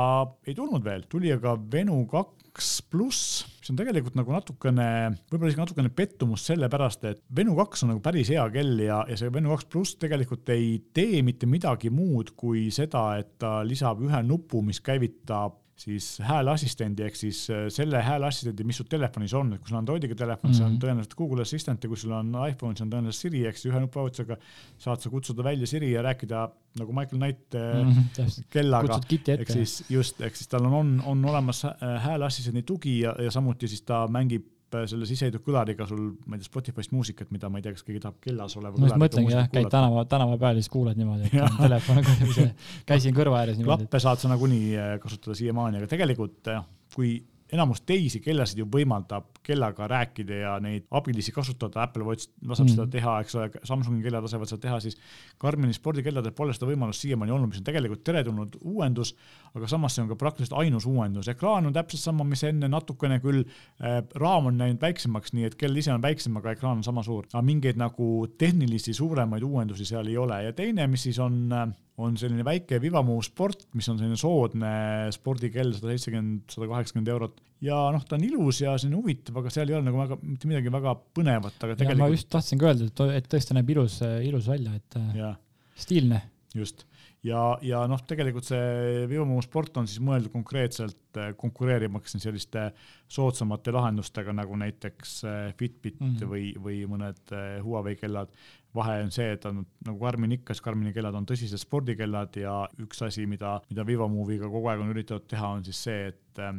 [0.47, 1.05] ei tulnud veel.
[1.09, 4.87] tuli aga Venu kaks pluss, mis on tegelikult nagu natukene,
[5.31, 9.19] võib-olla isegi natukene pettumus sellepärast, et Venu kaks on nagu päris hea kell ja, ja
[9.19, 14.03] see Venu kaks pluss tegelikult ei tee mitte midagi muud kui seda, et ta lisab
[14.05, 19.53] ühe nupu, mis käivitab siis hääleassistendi ehk siis äh, selle hääleassistendi, mis sul telefonis on,
[19.53, 20.57] et kui sul on Androidiga telefon mm, -hmm.
[20.57, 20.81] see on mhm.
[20.83, 24.37] tõenäoliselt Google Assistant ja kui sul on iPhone, see on tõenäoliselt Siri, eks ühe nupuvajutusega
[24.77, 28.99] saad sa kutsuda välja Siri ja rääkida nagu Michael Knight mm -hmm, kellaga,
[29.37, 31.63] ehk siis just, ehk siis tal on, on, on olemas
[31.99, 34.45] hääleassistendi tugi ja, ja samuti siis ta mängib
[34.89, 38.01] selle sisesõidu kõlariga sul, ma ei tea, Spotify'st muusikat, mida ma ei tea, kas keegi
[38.03, 41.31] tahab kellas oleva ma just mõtlengi jah, käid tänava, tänava peal ja siis kuulad niimoodi,
[41.31, 42.51] et telefon on
[42.89, 47.15] käsi kõrva ääres klappe saad sa nagunii äh, kasutada siiamaani, aga tegelikult jah, kui
[47.53, 52.73] enamus teisi kellasid ju võimaldab kellaga rääkida ja neid abilisi kasutada, Apple Watch laseb mm.
[52.75, 54.97] seda teha, eks ole, Samsungi kellad lasevad seda teha, siis
[55.39, 59.13] Garmini spordikelladel pole seda võimalust siiamaani olnud, mis on tegelikult teretulnud uuendus,
[59.55, 63.21] aga samas see on ka praktiliselt ainus uuendus, ekraan on täpselt sama, mis enne, natukene
[63.23, 66.87] küll äh, raam on läinud väiksemaks, nii et kell ise on väiksem, aga ekraan on
[66.87, 70.43] sama suur, aga mingeid nagu tehnilisi suuremaid uuendusi seal ei ole.
[70.49, 74.71] Ja teine, mis siis on äh, on selline väike Vivamuu sport, mis on selline soodne
[75.15, 77.39] spordikell, sada seitsekümmend, sada kaheksakümmend eurot.
[77.65, 80.49] ja noh, ta on ilus ja selline huvitav, aga seal ei ole nagu väga, mitte
[80.49, 82.03] midagi väga põnevat, aga tegelikult.
[82.03, 85.33] ma just tahtsin ka öelda, et, et tõesti näeb ilus, ilus välja, et ja.
[85.77, 86.21] stiilne.
[86.57, 86.85] just
[87.25, 92.69] ja, ja noh, tegelikult see Vivamuu sport on siis mõeldud konkreetselt konkureerimaks selliste
[93.09, 95.17] soodsamate lahendustega nagu näiteks
[95.57, 96.29] Fitbit mm -hmm.
[96.29, 98.29] või, või mõned Huawei kellad
[98.77, 102.59] vahe on see, et on nagu Karmin ikka, siis Karmini kellad on tõsised spordikellad ja
[102.83, 106.55] üks asi, mida, mida Vivamoviga kogu aeg on üritatud teha, on siis see, et äh,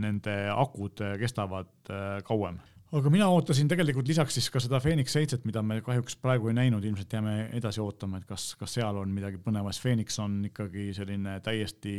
[0.00, 2.60] nende akud äh, kestavad äh, kauem
[2.94, 6.54] aga mina ootasin tegelikult lisaks siis ka seda Phoenix seitset, mida me kahjuks praegu ei
[6.54, 9.80] näinud, ilmselt jääme edasi ootama, et kas, kas seal on midagi põnevat.
[9.82, 11.96] Phoenix on ikkagi selline täiesti,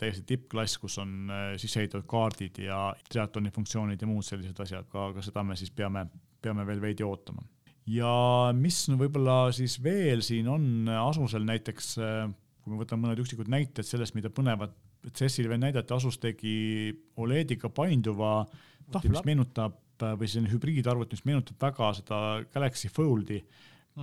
[0.00, 1.28] täiesti tippklass, kus on
[1.60, 6.06] sisse ehitatud kaardid ja triatloni funktsioonid ja muud sellised asjad, aga seda me siis peame,
[6.40, 7.44] peame veel veidi ootama
[7.90, 8.12] ja
[8.56, 14.16] mis võib-olla siis veel siin on Asusel näiteks, kui me võtame mõned üksikud näited sellest,
[14.18, 14.74] mida põnevat
[15.16, 18.44] CES-il veel näidati, Asus tegi Olediga painduva
[18.92, 22.20] tahvli, mis meenutab või selline hübriidarvuti, mis meenutab väga seda
[22.52, 23.40] Galaxy Foldi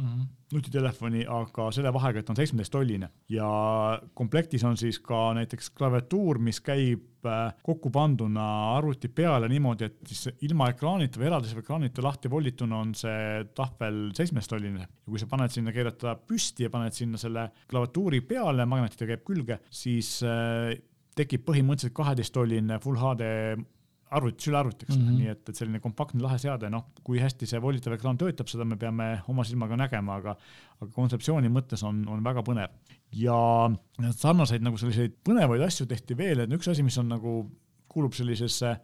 [0.01, 0.25] mm -hmm.
[0.53, 3.49] nutitelefoni, aga selle vahega, et on seitsmeteisttolline ja
[4.13, 9.97] komplektis on siis ka näiteks klaviatuur, mis käib äh, kokku panduna arvuti peale niimoodi, et
[10.07, 15.27] siis ilma ekraanita või eraldi ekraanita lahti volituna on see tahvel seitsmeteisttolline ja kui sa
[15.27, 20.21] paned sinna, keerad ta püsti ja paned sinna selle klaviatuuri peale, magnetita käib külge, siis
[20.23, 20.75] äh,
[21.17, 23.25] tekib põhimõtteliselt kaheteisttolline full HD
[24.11, 27.19] arvuti, sülearvuti, eks ole mm -hmm., nii et, et selline kompaktne lahe seade, noh, kui
[27.19, 30.35] hästi see volitav ekraan töötab, seda me peame oma silmaga nägema, aga,
[30.79, 32.75] aga kontseptsiooni mõttes on, on väga põnev.
[33.13, 33.37] ja
[34.11, 37.39] sarnaseid nagu selliseid põnevaid asju tehti veel, et üks asi, mis on nagu,
[37.87, 38.77] kuulub sellisesse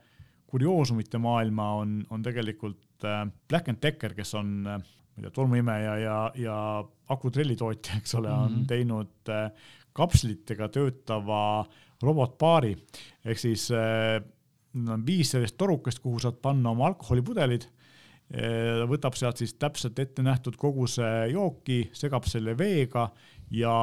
[0.47, 4.77] kurioosumite maailma, on, on tegelikult äh, Black and Decker, kes on äh,
[5.13, 6.57] ma ei tea, tolmuimeja ja, ja
[7.13, 8.45] akutrellitootja, eks ole mm, -hmm.
[8.45, 9.51] on teinud äh,
[9.93, 11.65] kapslitega töötava
[12.01, 12.73] robotpaari
[13.25, 14.23] ehk siis äh,
[14.73, 17.69] on viis sellist torukest, kuhu saad panna oma alkoholipudelid.
[18.89, 23.09] võtab sealt siis täpselt ette nähtud koguse jooki, segab selle veega
[23.53, 23.73] ja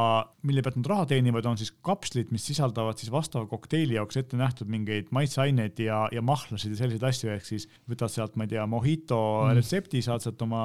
[0.47, 4.39] mille pealt nad raha teenivad, on siis kapslid, mis sisaldavad siis vastava kokteili jaoks ette
[4.39, 8.55] nähtud mingeid maitseaineid ja, ja mahlasid ja selliseid asju, ehk siis võtad sealt, ma ei
[8.55, 9.61] tea, mojito mm.
[9.61, 10.65] retsepti, saad sealt oma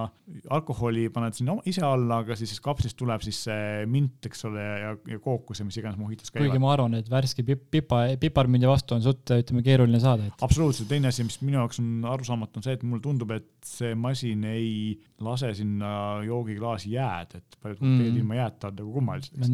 [0.54, 4.96] alkoholi, paned sinna ise alla, aga siis kapslist tuleb siis see mint, eks ole, ja,
[5.12, 6.50] ja kookus ja mis iganes mojitos käivad.
[6.50, 10.40] kuigi ma arvan, et värske pip-, pipa, piparmündi vastu on suht, ütleme, keeruline saada et....
[10.46, 13.94] absoluutselt, teine asi, mis minu jaoks on arusaamatu, on see, et mulle tundub, et see
[14.00, 15.92] masin ei lase sinna
[16.26, 18.24] joogiklaasi jääd, et paljud kokteilid mm.
[18.24, 18.95] ilma jääta on nagu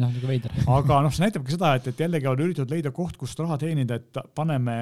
[0.02, 0.30] jah nagu
[0.78, 3.98] aga noh, see näitabki seda, et, et jällegi on üritatud leida koht, kust raha teenida,
[4.00, 4.76] et paneme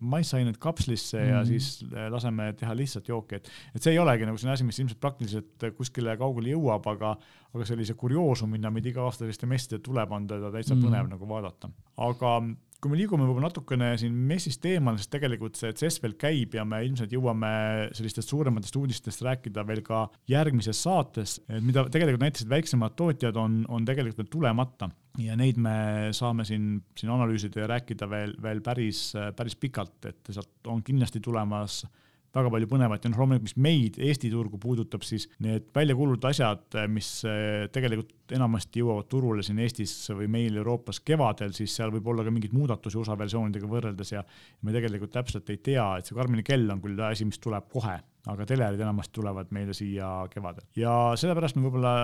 [0.00, 1.30] maissained kapslisse mm.
[1.32, 1.70] ja siis
[2.12, 5.68] laseme teha lihtsalt jooki, et, et see ei olegi nagu selline asi, mis ilmselt praktiliselt
[5.76, 7.14] kuskile kaugele jõuab, aga,
[7.54, 10.88] aga sellise kurioosumina, mida iga aasta selliste messide tuleb, on teda täitsa mm.
[10.88, 11.70] põnev nagu vaadata.
[12.08, 12.34] aga
[12.80, 16.64] kui me liigume võib-olla natukene siin messist eemale, sest tegelikult see CES veel käib ja
[16.68, 17.50] me ilmselt jõuame
[17.96, 23.88] sellistest suurematest uudistest rääkida veel ka järgmises saates, mida tegelikult näitasid väiksemad tootjad, on, on
[23.88, 24.90] tegelikult veel tulemata.
[25.20, 25.74] Ja neid me
[26.16, 31.20] saame siin, siin analüüsida ja rääkida veel, veel päris, päris pikalt, et sealt on kindlasti
[31.24, 31.96] tulemas äh,
[32.36, 36.28] väga palju põnevat ja noh, loomulikult, mis meid, Eesti turgu puudutab, siis need välja kuulutud
[36.30, 41.90] asjad, mis eh, tegelikult enamasti jõuavad turule siin Eestis või meil Euroopas kevadel, siis seal
[41.94, 44.22] võib olla ka mingeid muudatusi USA versioonidega võrreldes ja
[44.62, 47.96] me tegelikult täpselt ei tea, et see Karmini kell on küll asi, mis tuleb kohe,
[48.30, 51.94] aga telerid enamasti tulevad meile siia kevadel ja sellepärast me võib-olla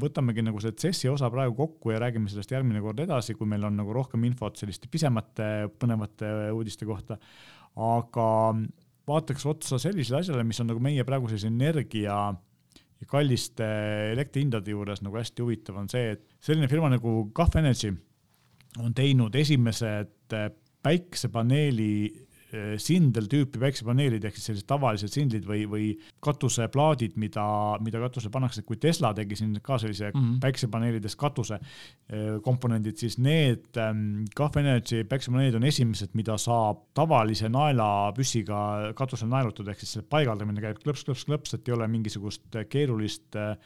[0.00, 3.66] võtamegi nagu see CES-i osa praegu kokku ja räägime sellest järgmine kord edasi, kui meil
[3.68, 7.18] on nagu rohkem infot selliste pisemate põnevate uudiste kohta.
[7.74, 8.26] aga
[9.08, 13.66] vaataks otsa sellisele asjale, mis on nagu meie praeguses energia ja kalliste
[14.12, 17.92] elektrihindade juures nagu hästi huvitav, on see, et selline firma nagu Gulf Energy
[18.80, 20.34] on teinud esimesed
[20.84, 22.23] päiksepaneeli eh,
[22.78, 25.86] sindel tüüpi päiksepaneelid ehk siis sellised tavalised sindlid või, või
[26.24, 27.44] katuseplaadid, mida,
[27.84, 30.40] mida katusele pannakse, kui Tesla tegi siin ka sellise mm -hmm.
[30.44, 37.48] päiksepaneelidest katuse eh, komponendid, siis need ähm, Cafe Energy päiksepaneelid on esimesed, mida saab tavalise
[37.48, 42.62] naelapüssiga katusele naelutada, ehk siis selle paigaldamine käib klõps, klõps, klõps, et ei ole mingisugust
[42.68, 43.56] keerulist äh,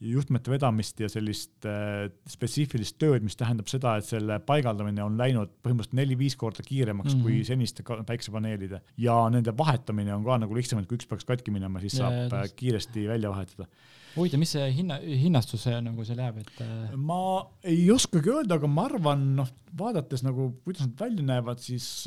[0.00, 5.54] juhtmete vedamist ja sellist äh, spetsiifilist tööd, mis tähendab seda, et selle paigaldamine on läinud
[5.64, 7.24] põhimõtteliselt neli-viis korda kiiremaks mm -hmm.
[7.24, 11.54] kui seniste päiksepaneelide ja nende vahetamine on ka nagu lihtsam, et kui üks peaks katki
[11.54, 13.68] minema, siis saab ja, äh, kiiresti välja vahetada.
[14.16, 16.60] huvitav, mis see hinna, hinnastus nagu seal jääb, et?
[16.60, 21.58] Äh, ma ei oskagi öelda, aga ma arvan, noh, vaadates nagu, kuidas nad välja näevad,
[21.58, 22.06] siis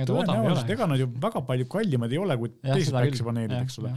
[0.00, 3.92] tõenäoliselt ega nad ju väga palju kallimad ei ole kui teised päiksepaneelid, eks ole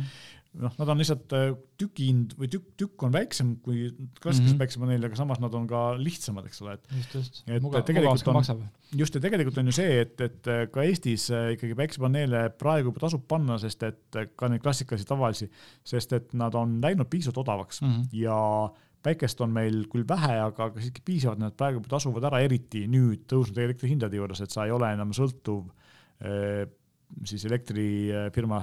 [0.62, 1.48] noh, nad on lihtsalt äh,
[1.80, 4.60] tüki hind või tükk, tükk on väiksem kui klassikalise mm -hmm.
[4.62, 6.88] päikesepaneeli, aga samas nad on ka lihtsamad, eks ole, et.
[6.98, 7.42] just, just.
[7.48, 11.30] et Muga, tegelikult on, just ja tegelikult on ju see, et, et äh, ka Eestis
[11.32, 15.50] äh, ikkagi päikesepaneele praegu juba tasub panna, sest et ka neid klassikalisi tavalisi,
[15.84, 18.08] sest et nad on läinud piisavalt odavaks mm -hmm.
[18.22, 18.38] ja
[19.04, 23.26] päikest on meil küll vähe, aga, aga siiski piisavalt, nad praegu tasuvad ära, eriti nüüd
[23.28, 25.66] tõusnud elektrihindade juures, et sa ei ole enam sõltuv
[27.26, 28.62] siis elektrifirma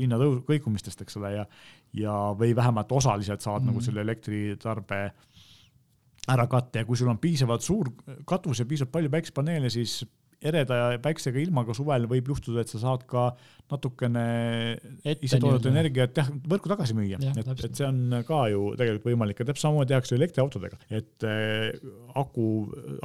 [0.00, 1.46] hinnatõus, kõikumistest, eks ole, ja,
[1.92, 3.66] ja, või vähemalt osaliselt saad mm -hmm.
[3.72, 3.84] nagu mhm.
[3.84, 5.00] selle elektritarbe
[6.28, 7.90] ära katta ja kui sul on piisavalt suur
[8.24, 10.04] katus ja piisavalt palju päikesepaneele, siis
[10.42, 13.30] ereda ja päiksega ilmaga suvel võib juhtuda, et sa saad ka
[13.72, 14.24] natukene
[15.24, 19.40] ise toodetud energiat jah, võrku tagasi müüa, et, et see on ka ju tegelikult võimalik
[19.40, 21.70] ja täpselt samamoodi tehakse elektriautodega, et äh,
[22.20, 22.48] aku,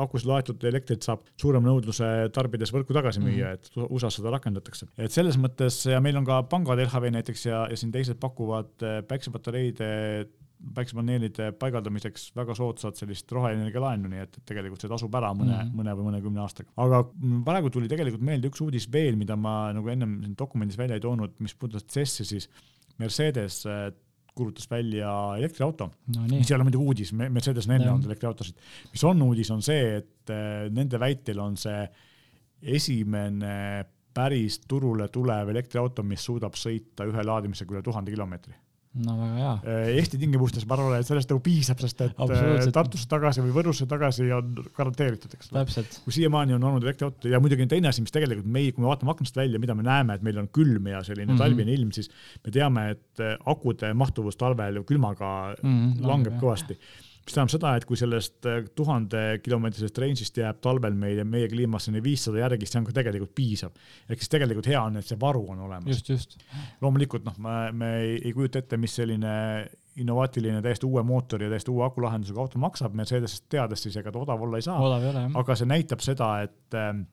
[0.04, 3.88] akus laetud elektrit saab suurema nõudluse tarbides võrku tagasi müüa mm, -hmm.
[3.88, 4.89] et USA-s seda rakendatakse.
[4.98, 8.76] et selles mõttes ja meil on ka pangad LHV näiteks ja, ja siin teised pakuvad
[8.84, 9.89] äh, päiksepatareide
[10.76, 15.54] päikesepaneelide paigaldamiseks väga soodsat sellist roheenergia laenu, nii et, et tegelikult see tasub ära mõne
[15.54, 15.80] mm, -hmm.
[15.80, 16.74] mõne või mõnekümne aastaga.
[16.84, 17.02] aga
[17.45, 21.06] praegu tuli tegelikult meelde üks uudis veel, mida ma nagu ennem siin dokumendis välja ei
[21.06, 22.50] toonud, mis puudutas CES-i, siis
[23.00, 23.88] Mercedes äh,
[24.36, 28.60] kuulutas välja elektriauto no,, mis ei ole muidugi uudis, Mercedes on enne olnud elektriautosid.
[28.91, 31.88] mis on uudis, on see, et äh, nende väitel on see
[32.62, 38.58] esimene päris turule tulev elektriauto, mis suudab sõita ühe laadimisega üle tuhande kilomeetri
[38.97, 39.52] no väga hea.
[39.69, 43.54] Äh, Eesti tingimustes ma arvan, et sellest nagu piisab, sest et äh, Tartusse tagasi või
[43.54, 45.65] Võrusse tagasi on garanteeritud, eks ole.
[46.06, 49.13] kui siiamaani on olnud elektriauto ja muidugi teine asi, mis tegelikult meie, kui me vaatame
[49.13, 51.43] aknast välja, mida me näeme, et meil on külm ja selline mm -hmm.
[51.43, 52.10] talvine ilm, siis
[52.45, 56.08] me teame, et akude mahtuvus talvel külmaga mm -hmm.
[56.08, 56.80] langeb no, kõvasti
[57.30, 61.94] mis tähendab seda, et kui sellest äh, tuhande kilomeetrisest range'ist jääb talvel meile, meie kliimasse
[62.04, 63.76] viissada järgi, siis see on ka tegelikult piisav.
[64.10, 65.92] ehk siis tegelikult hea on, et see varu on olemas.
[65.94, 66.38] just, just.
[66.82, 69.34] loomulikult noh, me, me ei, ei kujuta ette, mis selline
[70.00, 74.22] innovaatiline, täiesti uue mootori ja täiesti uue akulahendusega auto maksab, Mercedesest teades siis ega ta
[74.24, 74.80] odav olla ei saa.
[75.44, 77.04] aga see näitab seda, et ähm,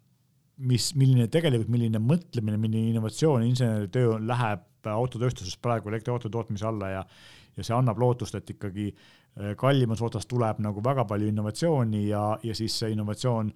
[0.56, 7.06] mis, milline tegelikult, milline mõtlemine, milline innovatsioon, inseneritöö läheb autotööstuses praegu elektriauto tootmise alla ja
[7.56, 9.25] ja see annab lootust, et ikkagi Äh,
[9.60, 13.50] kallimas otsas tuleb nagu väga palju innovatsiooni ja, ja siis see innovatsioon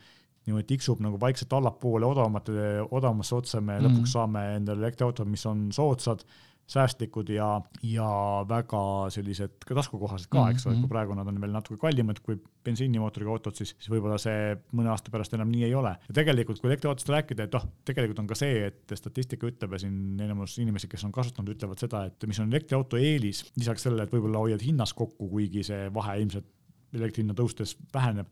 [0.47, 2.53] niimoodi tiksub nagu vaikselt allapoole odavamate,
[2.90, 3.87] odavamasse otsa, me mm.
[3.87, 6.25] lõpuks saame endale elektriautod, mis on soodsad,
[6.70, 7.48] säästlikud ja,
[7.83, 8.09] ja
[8.48, 8.80] väga
[9.11, 10.92] sellised ka taskukohased ka, eks ole, et kui mhm.
[10.92, 15.11] praegu nad on veel natuke kallimad kui bensiinimootoriga autod, siis, siis võib-olla see mõne aasta
[15.11, 15.96] pärast enam nii ei ole.
[16.06, 19.83] ja tegelikult, kui elektriautodest rääkida, et noh, tegelikult on ka see, et statistika ütleb ja
[19.83, 24.06] siin enamus inimesi, kes on kasutanud, ütlevad seda, et mis on elektriauto eelis, lisaks sellele,
[24.06, 26.46] et võib-olla hoiad hinnas kokku, kuigi see vahe ilmselt
[26.94, 28.30] elektri hinna tõustes väheneb,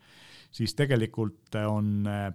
[0.55, 2.29] siis tegelikult on eh,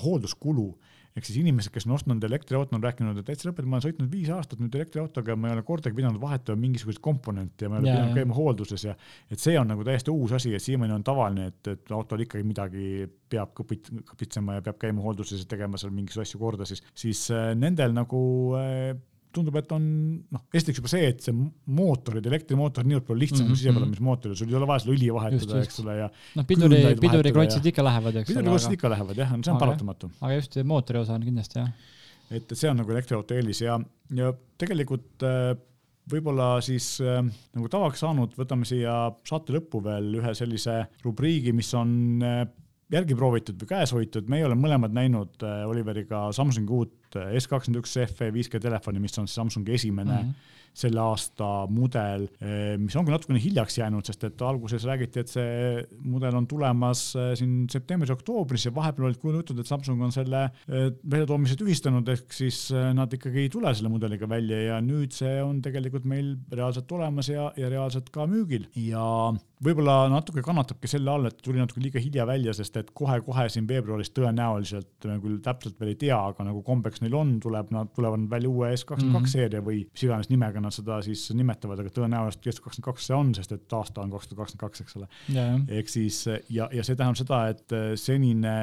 [0.00, 0.68] hoolduskulu
[1.14, 4.10] ehk siis inimesed, kes on ostnud elektriauto, on rääkinud, et täitsa lõpet, ma olen sõitnud
[4.10, 7.84] viis aastat nüüd elektriautoga, ma ei ole kordagi pidanud vahetama mingisuguseid komponente ja ma ei
[7.84, 8.96] ole yeah, pidanud käima hoolduses ja
[9.30, 12.46] et see on nagu täiesti uus asi, et siiamaani on tavaline, et, et autol ikkagi
[12.46, 16.82] midagi peab kõpit-, kõpitsema ja peab käima hoolduses ja tegema seal mingisuguseid asju korda, siis,
[16.98, 18.24] siis äh, nendel nagu
[18.58, 18.94] äh,
[19.34, 19.84] tundub, et on
[20.34, 21.34] noh, esiteks juba see, et see
[21.78, 23.58] mootorid, elektrimootor niivõrd palju lihtsam mm -hmm.
[23.58, 26.08] kui sisepõlemismootoril, sul ei ole vaja seda õli vahetada, eks ole, ja.
[26.38, 28.32] noh, piduri, piduriklotsid ikka lähevad, eks ole.
[28.32, 30.10] piduriklotsid ikka lähevad jah, see on aga, paratamatu.
[30.20, 31.70] aga just mootori osa on kindlasti jah.
[32.38, 33.78] et see on nagu elektriauto eelis ja,
[34.14, 35.52] ja tegelikult äh,
[36.10, 37.22] võib-olla siis äh,
[37.56, 42.44] nagu tavaks saanud, võtame siia saate lõppu veel ühe sellise rubriigi, mis on äh,
[42.94, 48.60] järgi proovitud või käes hoitud, meie oleme mõlemad näinud Oliveriga Samsungi uut S21 FE 5G
[48.60, 53.40] telefoni, mis on Samsungi esimene mm -hmm selle aasta mudel, eh, mis on küll natukene
[53.42, 58.74] hiljaks jäänud, sest et alguses räägiti, et see mudel on tulemas eh, siin septembris-oktoobris ja
[58.74, 63.52] vahepeal olid kuulujutud, et Samsung on selle eh, väljatoomise tühistanud, ehk siis nad ikkagi ei
[63.52, 68.10] tule selle mudeliga välja ja nüüd see on tegelikult meil reaalselt olemas ja, ja reaalselt
[68.14, 69.04] ka müügil ja
[69.64, 73.68] võib-olla natuke kannatabki selle all, et tuli natuke liiga hilja välja, sest et kohe-kohe siin
[73.68, 77.92] veebruaris tõenäoliselt me küll täpselt veel ei tea, aga nagu kombeks neil on, tuleb, nad
[77.96, 79.30] tulevad välja uue S22 mm -hmm.
[79.30, 83.18] seeria või mis iganes nimega nad seda siis nimetavad, aga tõenäoliselt S kakskümmend kaks see
[83.18, 85.08] on, sest et aasta on kaks tuhat kakskümmend kaks, eks ole.
[85.78, 88.56] ehk siis ja, ja see tähendab seda, et senine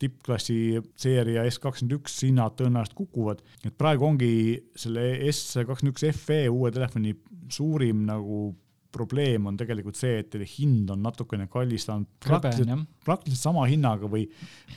[0.00, 4.32] tippklassi seeria S kakskümmend üks hinnad tõenäoliselt kukuvad, et praegu ongi
[4.78, 7.14] selle S kakskümmend üks FE uue telefoni
[7.52, 8.50] suurim nagu
[8.92, 14.08] probleem on tegelikult see, et hind on natukene kallis, ta on praktiliselt, praktiliselt sama hinnaga
[14.10, 14.24] või,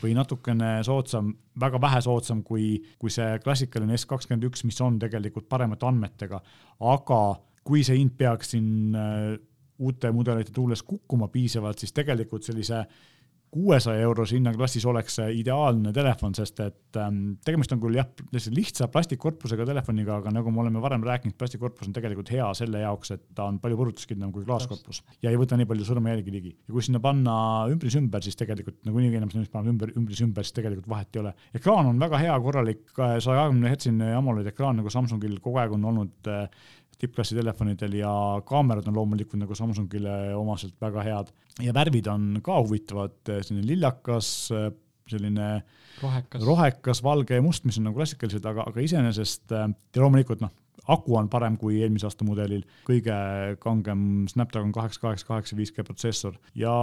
[0.01, 4.99] või natukene soodsam, väga vähe soodsam kui, kui see klassikaline S kakskümmend üks, mis on
[5.01, 6.41] tegelikult paremate andmetega.
[6.93, 7.23] aga
[7.63, 9.33] kui see hind peaks siin äh,
[9.83, 12.83] uute mudelite tulles kukkuma piisavalt, siis tegelikult sellise
[13.53, 18.87] kuuesaja eurose hinnaklassis oleks see ideaalne telefon, sest et ähm, tegemist on küll jah, lihtsa
[18.93, 23.23] plastikkorpusega telefoniga, aga nagu me oleme varem rääkinud, plastikkorpus on tegelikult hea selle jaoks, et
[23.37, 26.53] ta on palju purutuskindlam kui klaaskorpus ja ei võta nii palju sõrmejälgi ligi.
[26.67, 27.35] ja kui sinna panna
[27.71, 31.23] ümbris ümber, siis tegelikult nagunii enam sinna paneb ümber, ümbris ümber, siis tegelikult vahet ei
[31.23, 31.33] ole.
[31.53, 35.91] ekraan on väga hea, korralik saja kahekümne hertsine AMOLED ekraan, nagu Samsungil kogu aeg on
[35.93, 36.47] olnud äh,
[37.03, 38.13] tippklassi telefonidel ja
[38.47, 41.29] kaamerad on loomulikult nagu Samsungile omaselt väga head.
[41.61, 44.31] Ja värvid on ka huvitavad, selline lillakas,
[45.11, 45.47] selline
[46.01, 49.67] rohekas, rohekas, valge ja must, mis on nagu klassikalised, aga, aga iseenesest ja
[50.01, 50.53] loomulikult noh,
[50.91, 53.15] aku on parem kui eelmise aasta mudelil, kõige
[53.63, 56.39] kangem Snapdragon kaheksa, kaheksa, kaheksa 5G protsessor.
[56.59, 56.73] Ja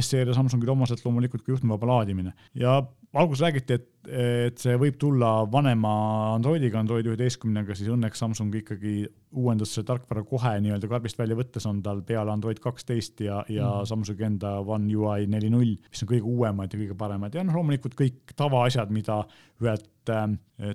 [0.00, 2.34] S-seeria Samsungile omaselt loomulikult ka juhtmevaba laadimine.
[2.58, 2.82] Ja
[3.14, 5.92] alguses räägiti, et, et see võib tulla vanema
[6.34, 9.04] Androidiga, Android üheteistkümnega, siis õnneks Samsung ikkagi
[9.34, 13.70] uuendas selle tarkvara kohe nii-öelda karbist välja võttes on tal peale Android kaksteist ja, ja
[13.70, 13.88] mm.
[13.90, 17.34] Samsungi enda One UI neli null, mis on kõige uuemad ja kõige paremad.
[17.34, 19.20] Ja noh, loomulikult kõik tavaasjad, mida
[19.62, 20.26] ühelt äh,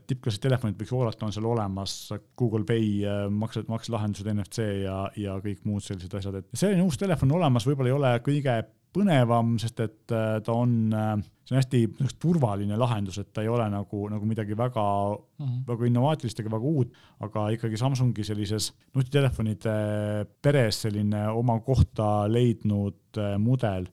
[0.08, 1.96] tippklassi telefonilt võiks oodata, on seal olemas,
[2.40, 7.00] Google Pay äh,, maksed, makselahendused, NFC ja, ja kõik muud sellised asjad, et selline uus
[7.00, 8.60] telefon olemas võib-olla ei ole kõige
[8.96, 11.14] põnevam, sest et äh, ta on, äh,
[11.46, 11.82] see on hästi
[12.22, 15.64] turvaline lahendus, et ta ei ole nagu, nagu midagi väga mm, -hmm.
[15.68, 19.76] väga innovaatilist ega väga uut, aga ikkagi Samsungi sellises nutitelefonide
[20.42, 23.90] peres selline oma kohta leidnud äh, mudel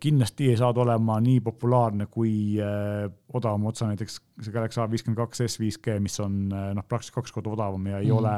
[0.00, 5.46] kindlasti ei saa ta olema nii populaarne kui äh, odavama otsa, näiteks see Galaxy A52
[5.48, 8.34] S 5G, mis on noh, praktiliselt kaks korda odavam ja ei mm ole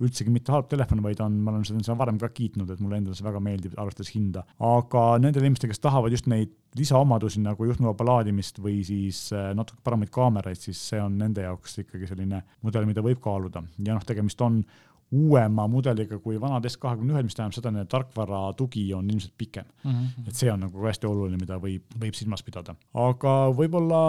[0.00, 3.18] üldsegi mitte halb telefon, vaid on, ma olen seda varem ka kiitnud, et mulle endale
[3.18, 4.44] see väga meeldib, arvestades hinda.
[4.70, 9.82] aga nendele inimestele, kes tahavad just neid lisaomadusi nagu juhtmevaba laadimist või siis äh, natuke
[9.84, 14.06] paremaid kaameraid, siis see on nende jaoks ikkagi selline mudel, mida võib kaaluda ja noh,
[14.06, 14.62] tegemist on
[15.10, 19.90] uuema mudeliga kui vanad S21-d, mis tähendab seda, et tarkvara tugi on ilmselt pikem mm.
[19.90, 20.28] -hmm.
[20.28, 22.76] et see on nagu hästi oluline, mida võib, võib silmas pidada.
[22.94, 24.02] aga võib-olla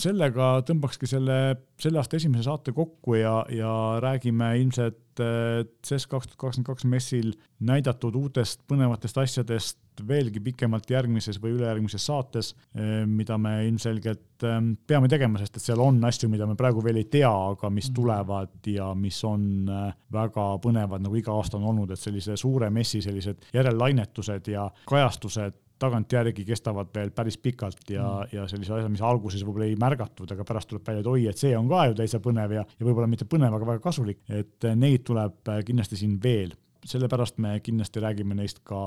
[0.00, 1.38] sellega tõmbakski selle,
[1.80, 3.72] selle aasta esimese saate kokku ja, ja
[4.02, 11.38] räägime ilmselt CES kaks tuhat kakskümmend kaks messil näidatud uutest põnevatest asjadest veelgi pikemalt järgmises
[11.42, 16.28] või ülejärgmises saates, eh, mida me ilmselgelt ehm, peame tegema, sest et seal on asju,
[16.32, 17.94] mida me praegu veel ei tea, aga mis mhm.
[18.00, 22.70] tulevad ja mis on eh, väga põnevad, nagu iga aasta on olnud, et sellise suure
[22.74, 28.90] messi sellised järellainetused ja kajastused tagantjärgi kestavad veel päris pikalt ja mm., ja sellise asja,
[28.92, 31.86] mis alguses võib-olla ei märgatud, aga pärast tuleb välja, et oi, et see on ka
[31.90, 35.98] ju täitsa põnev ja, ja võib-olla mitte põnev, aga väga kasulik, et neid tuleb kindlasti
[36.00, 36.54] siin veel
[36.84, 38.78] sellepärast me kindlasti räägime neist ka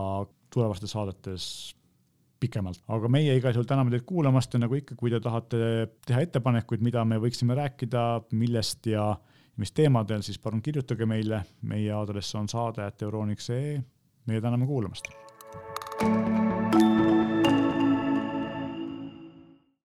[0.54, 1.48] tulevastes saadetes
[2.40, 5.60] pikemalt, aga meie igal juhul täname teid kuulamast ja nagu ikka, kui te tahate
[6.06, 8.04] teha ettepanekuid, mida me võiksime rääkida,
[8.38, 9.10] millest ja
[9.58, 13.80] mis teemadel, siis palun kirjutage meile, meie aadress on saade.euroniks.ee.
[14.30, 15.27] meie täname kuulamast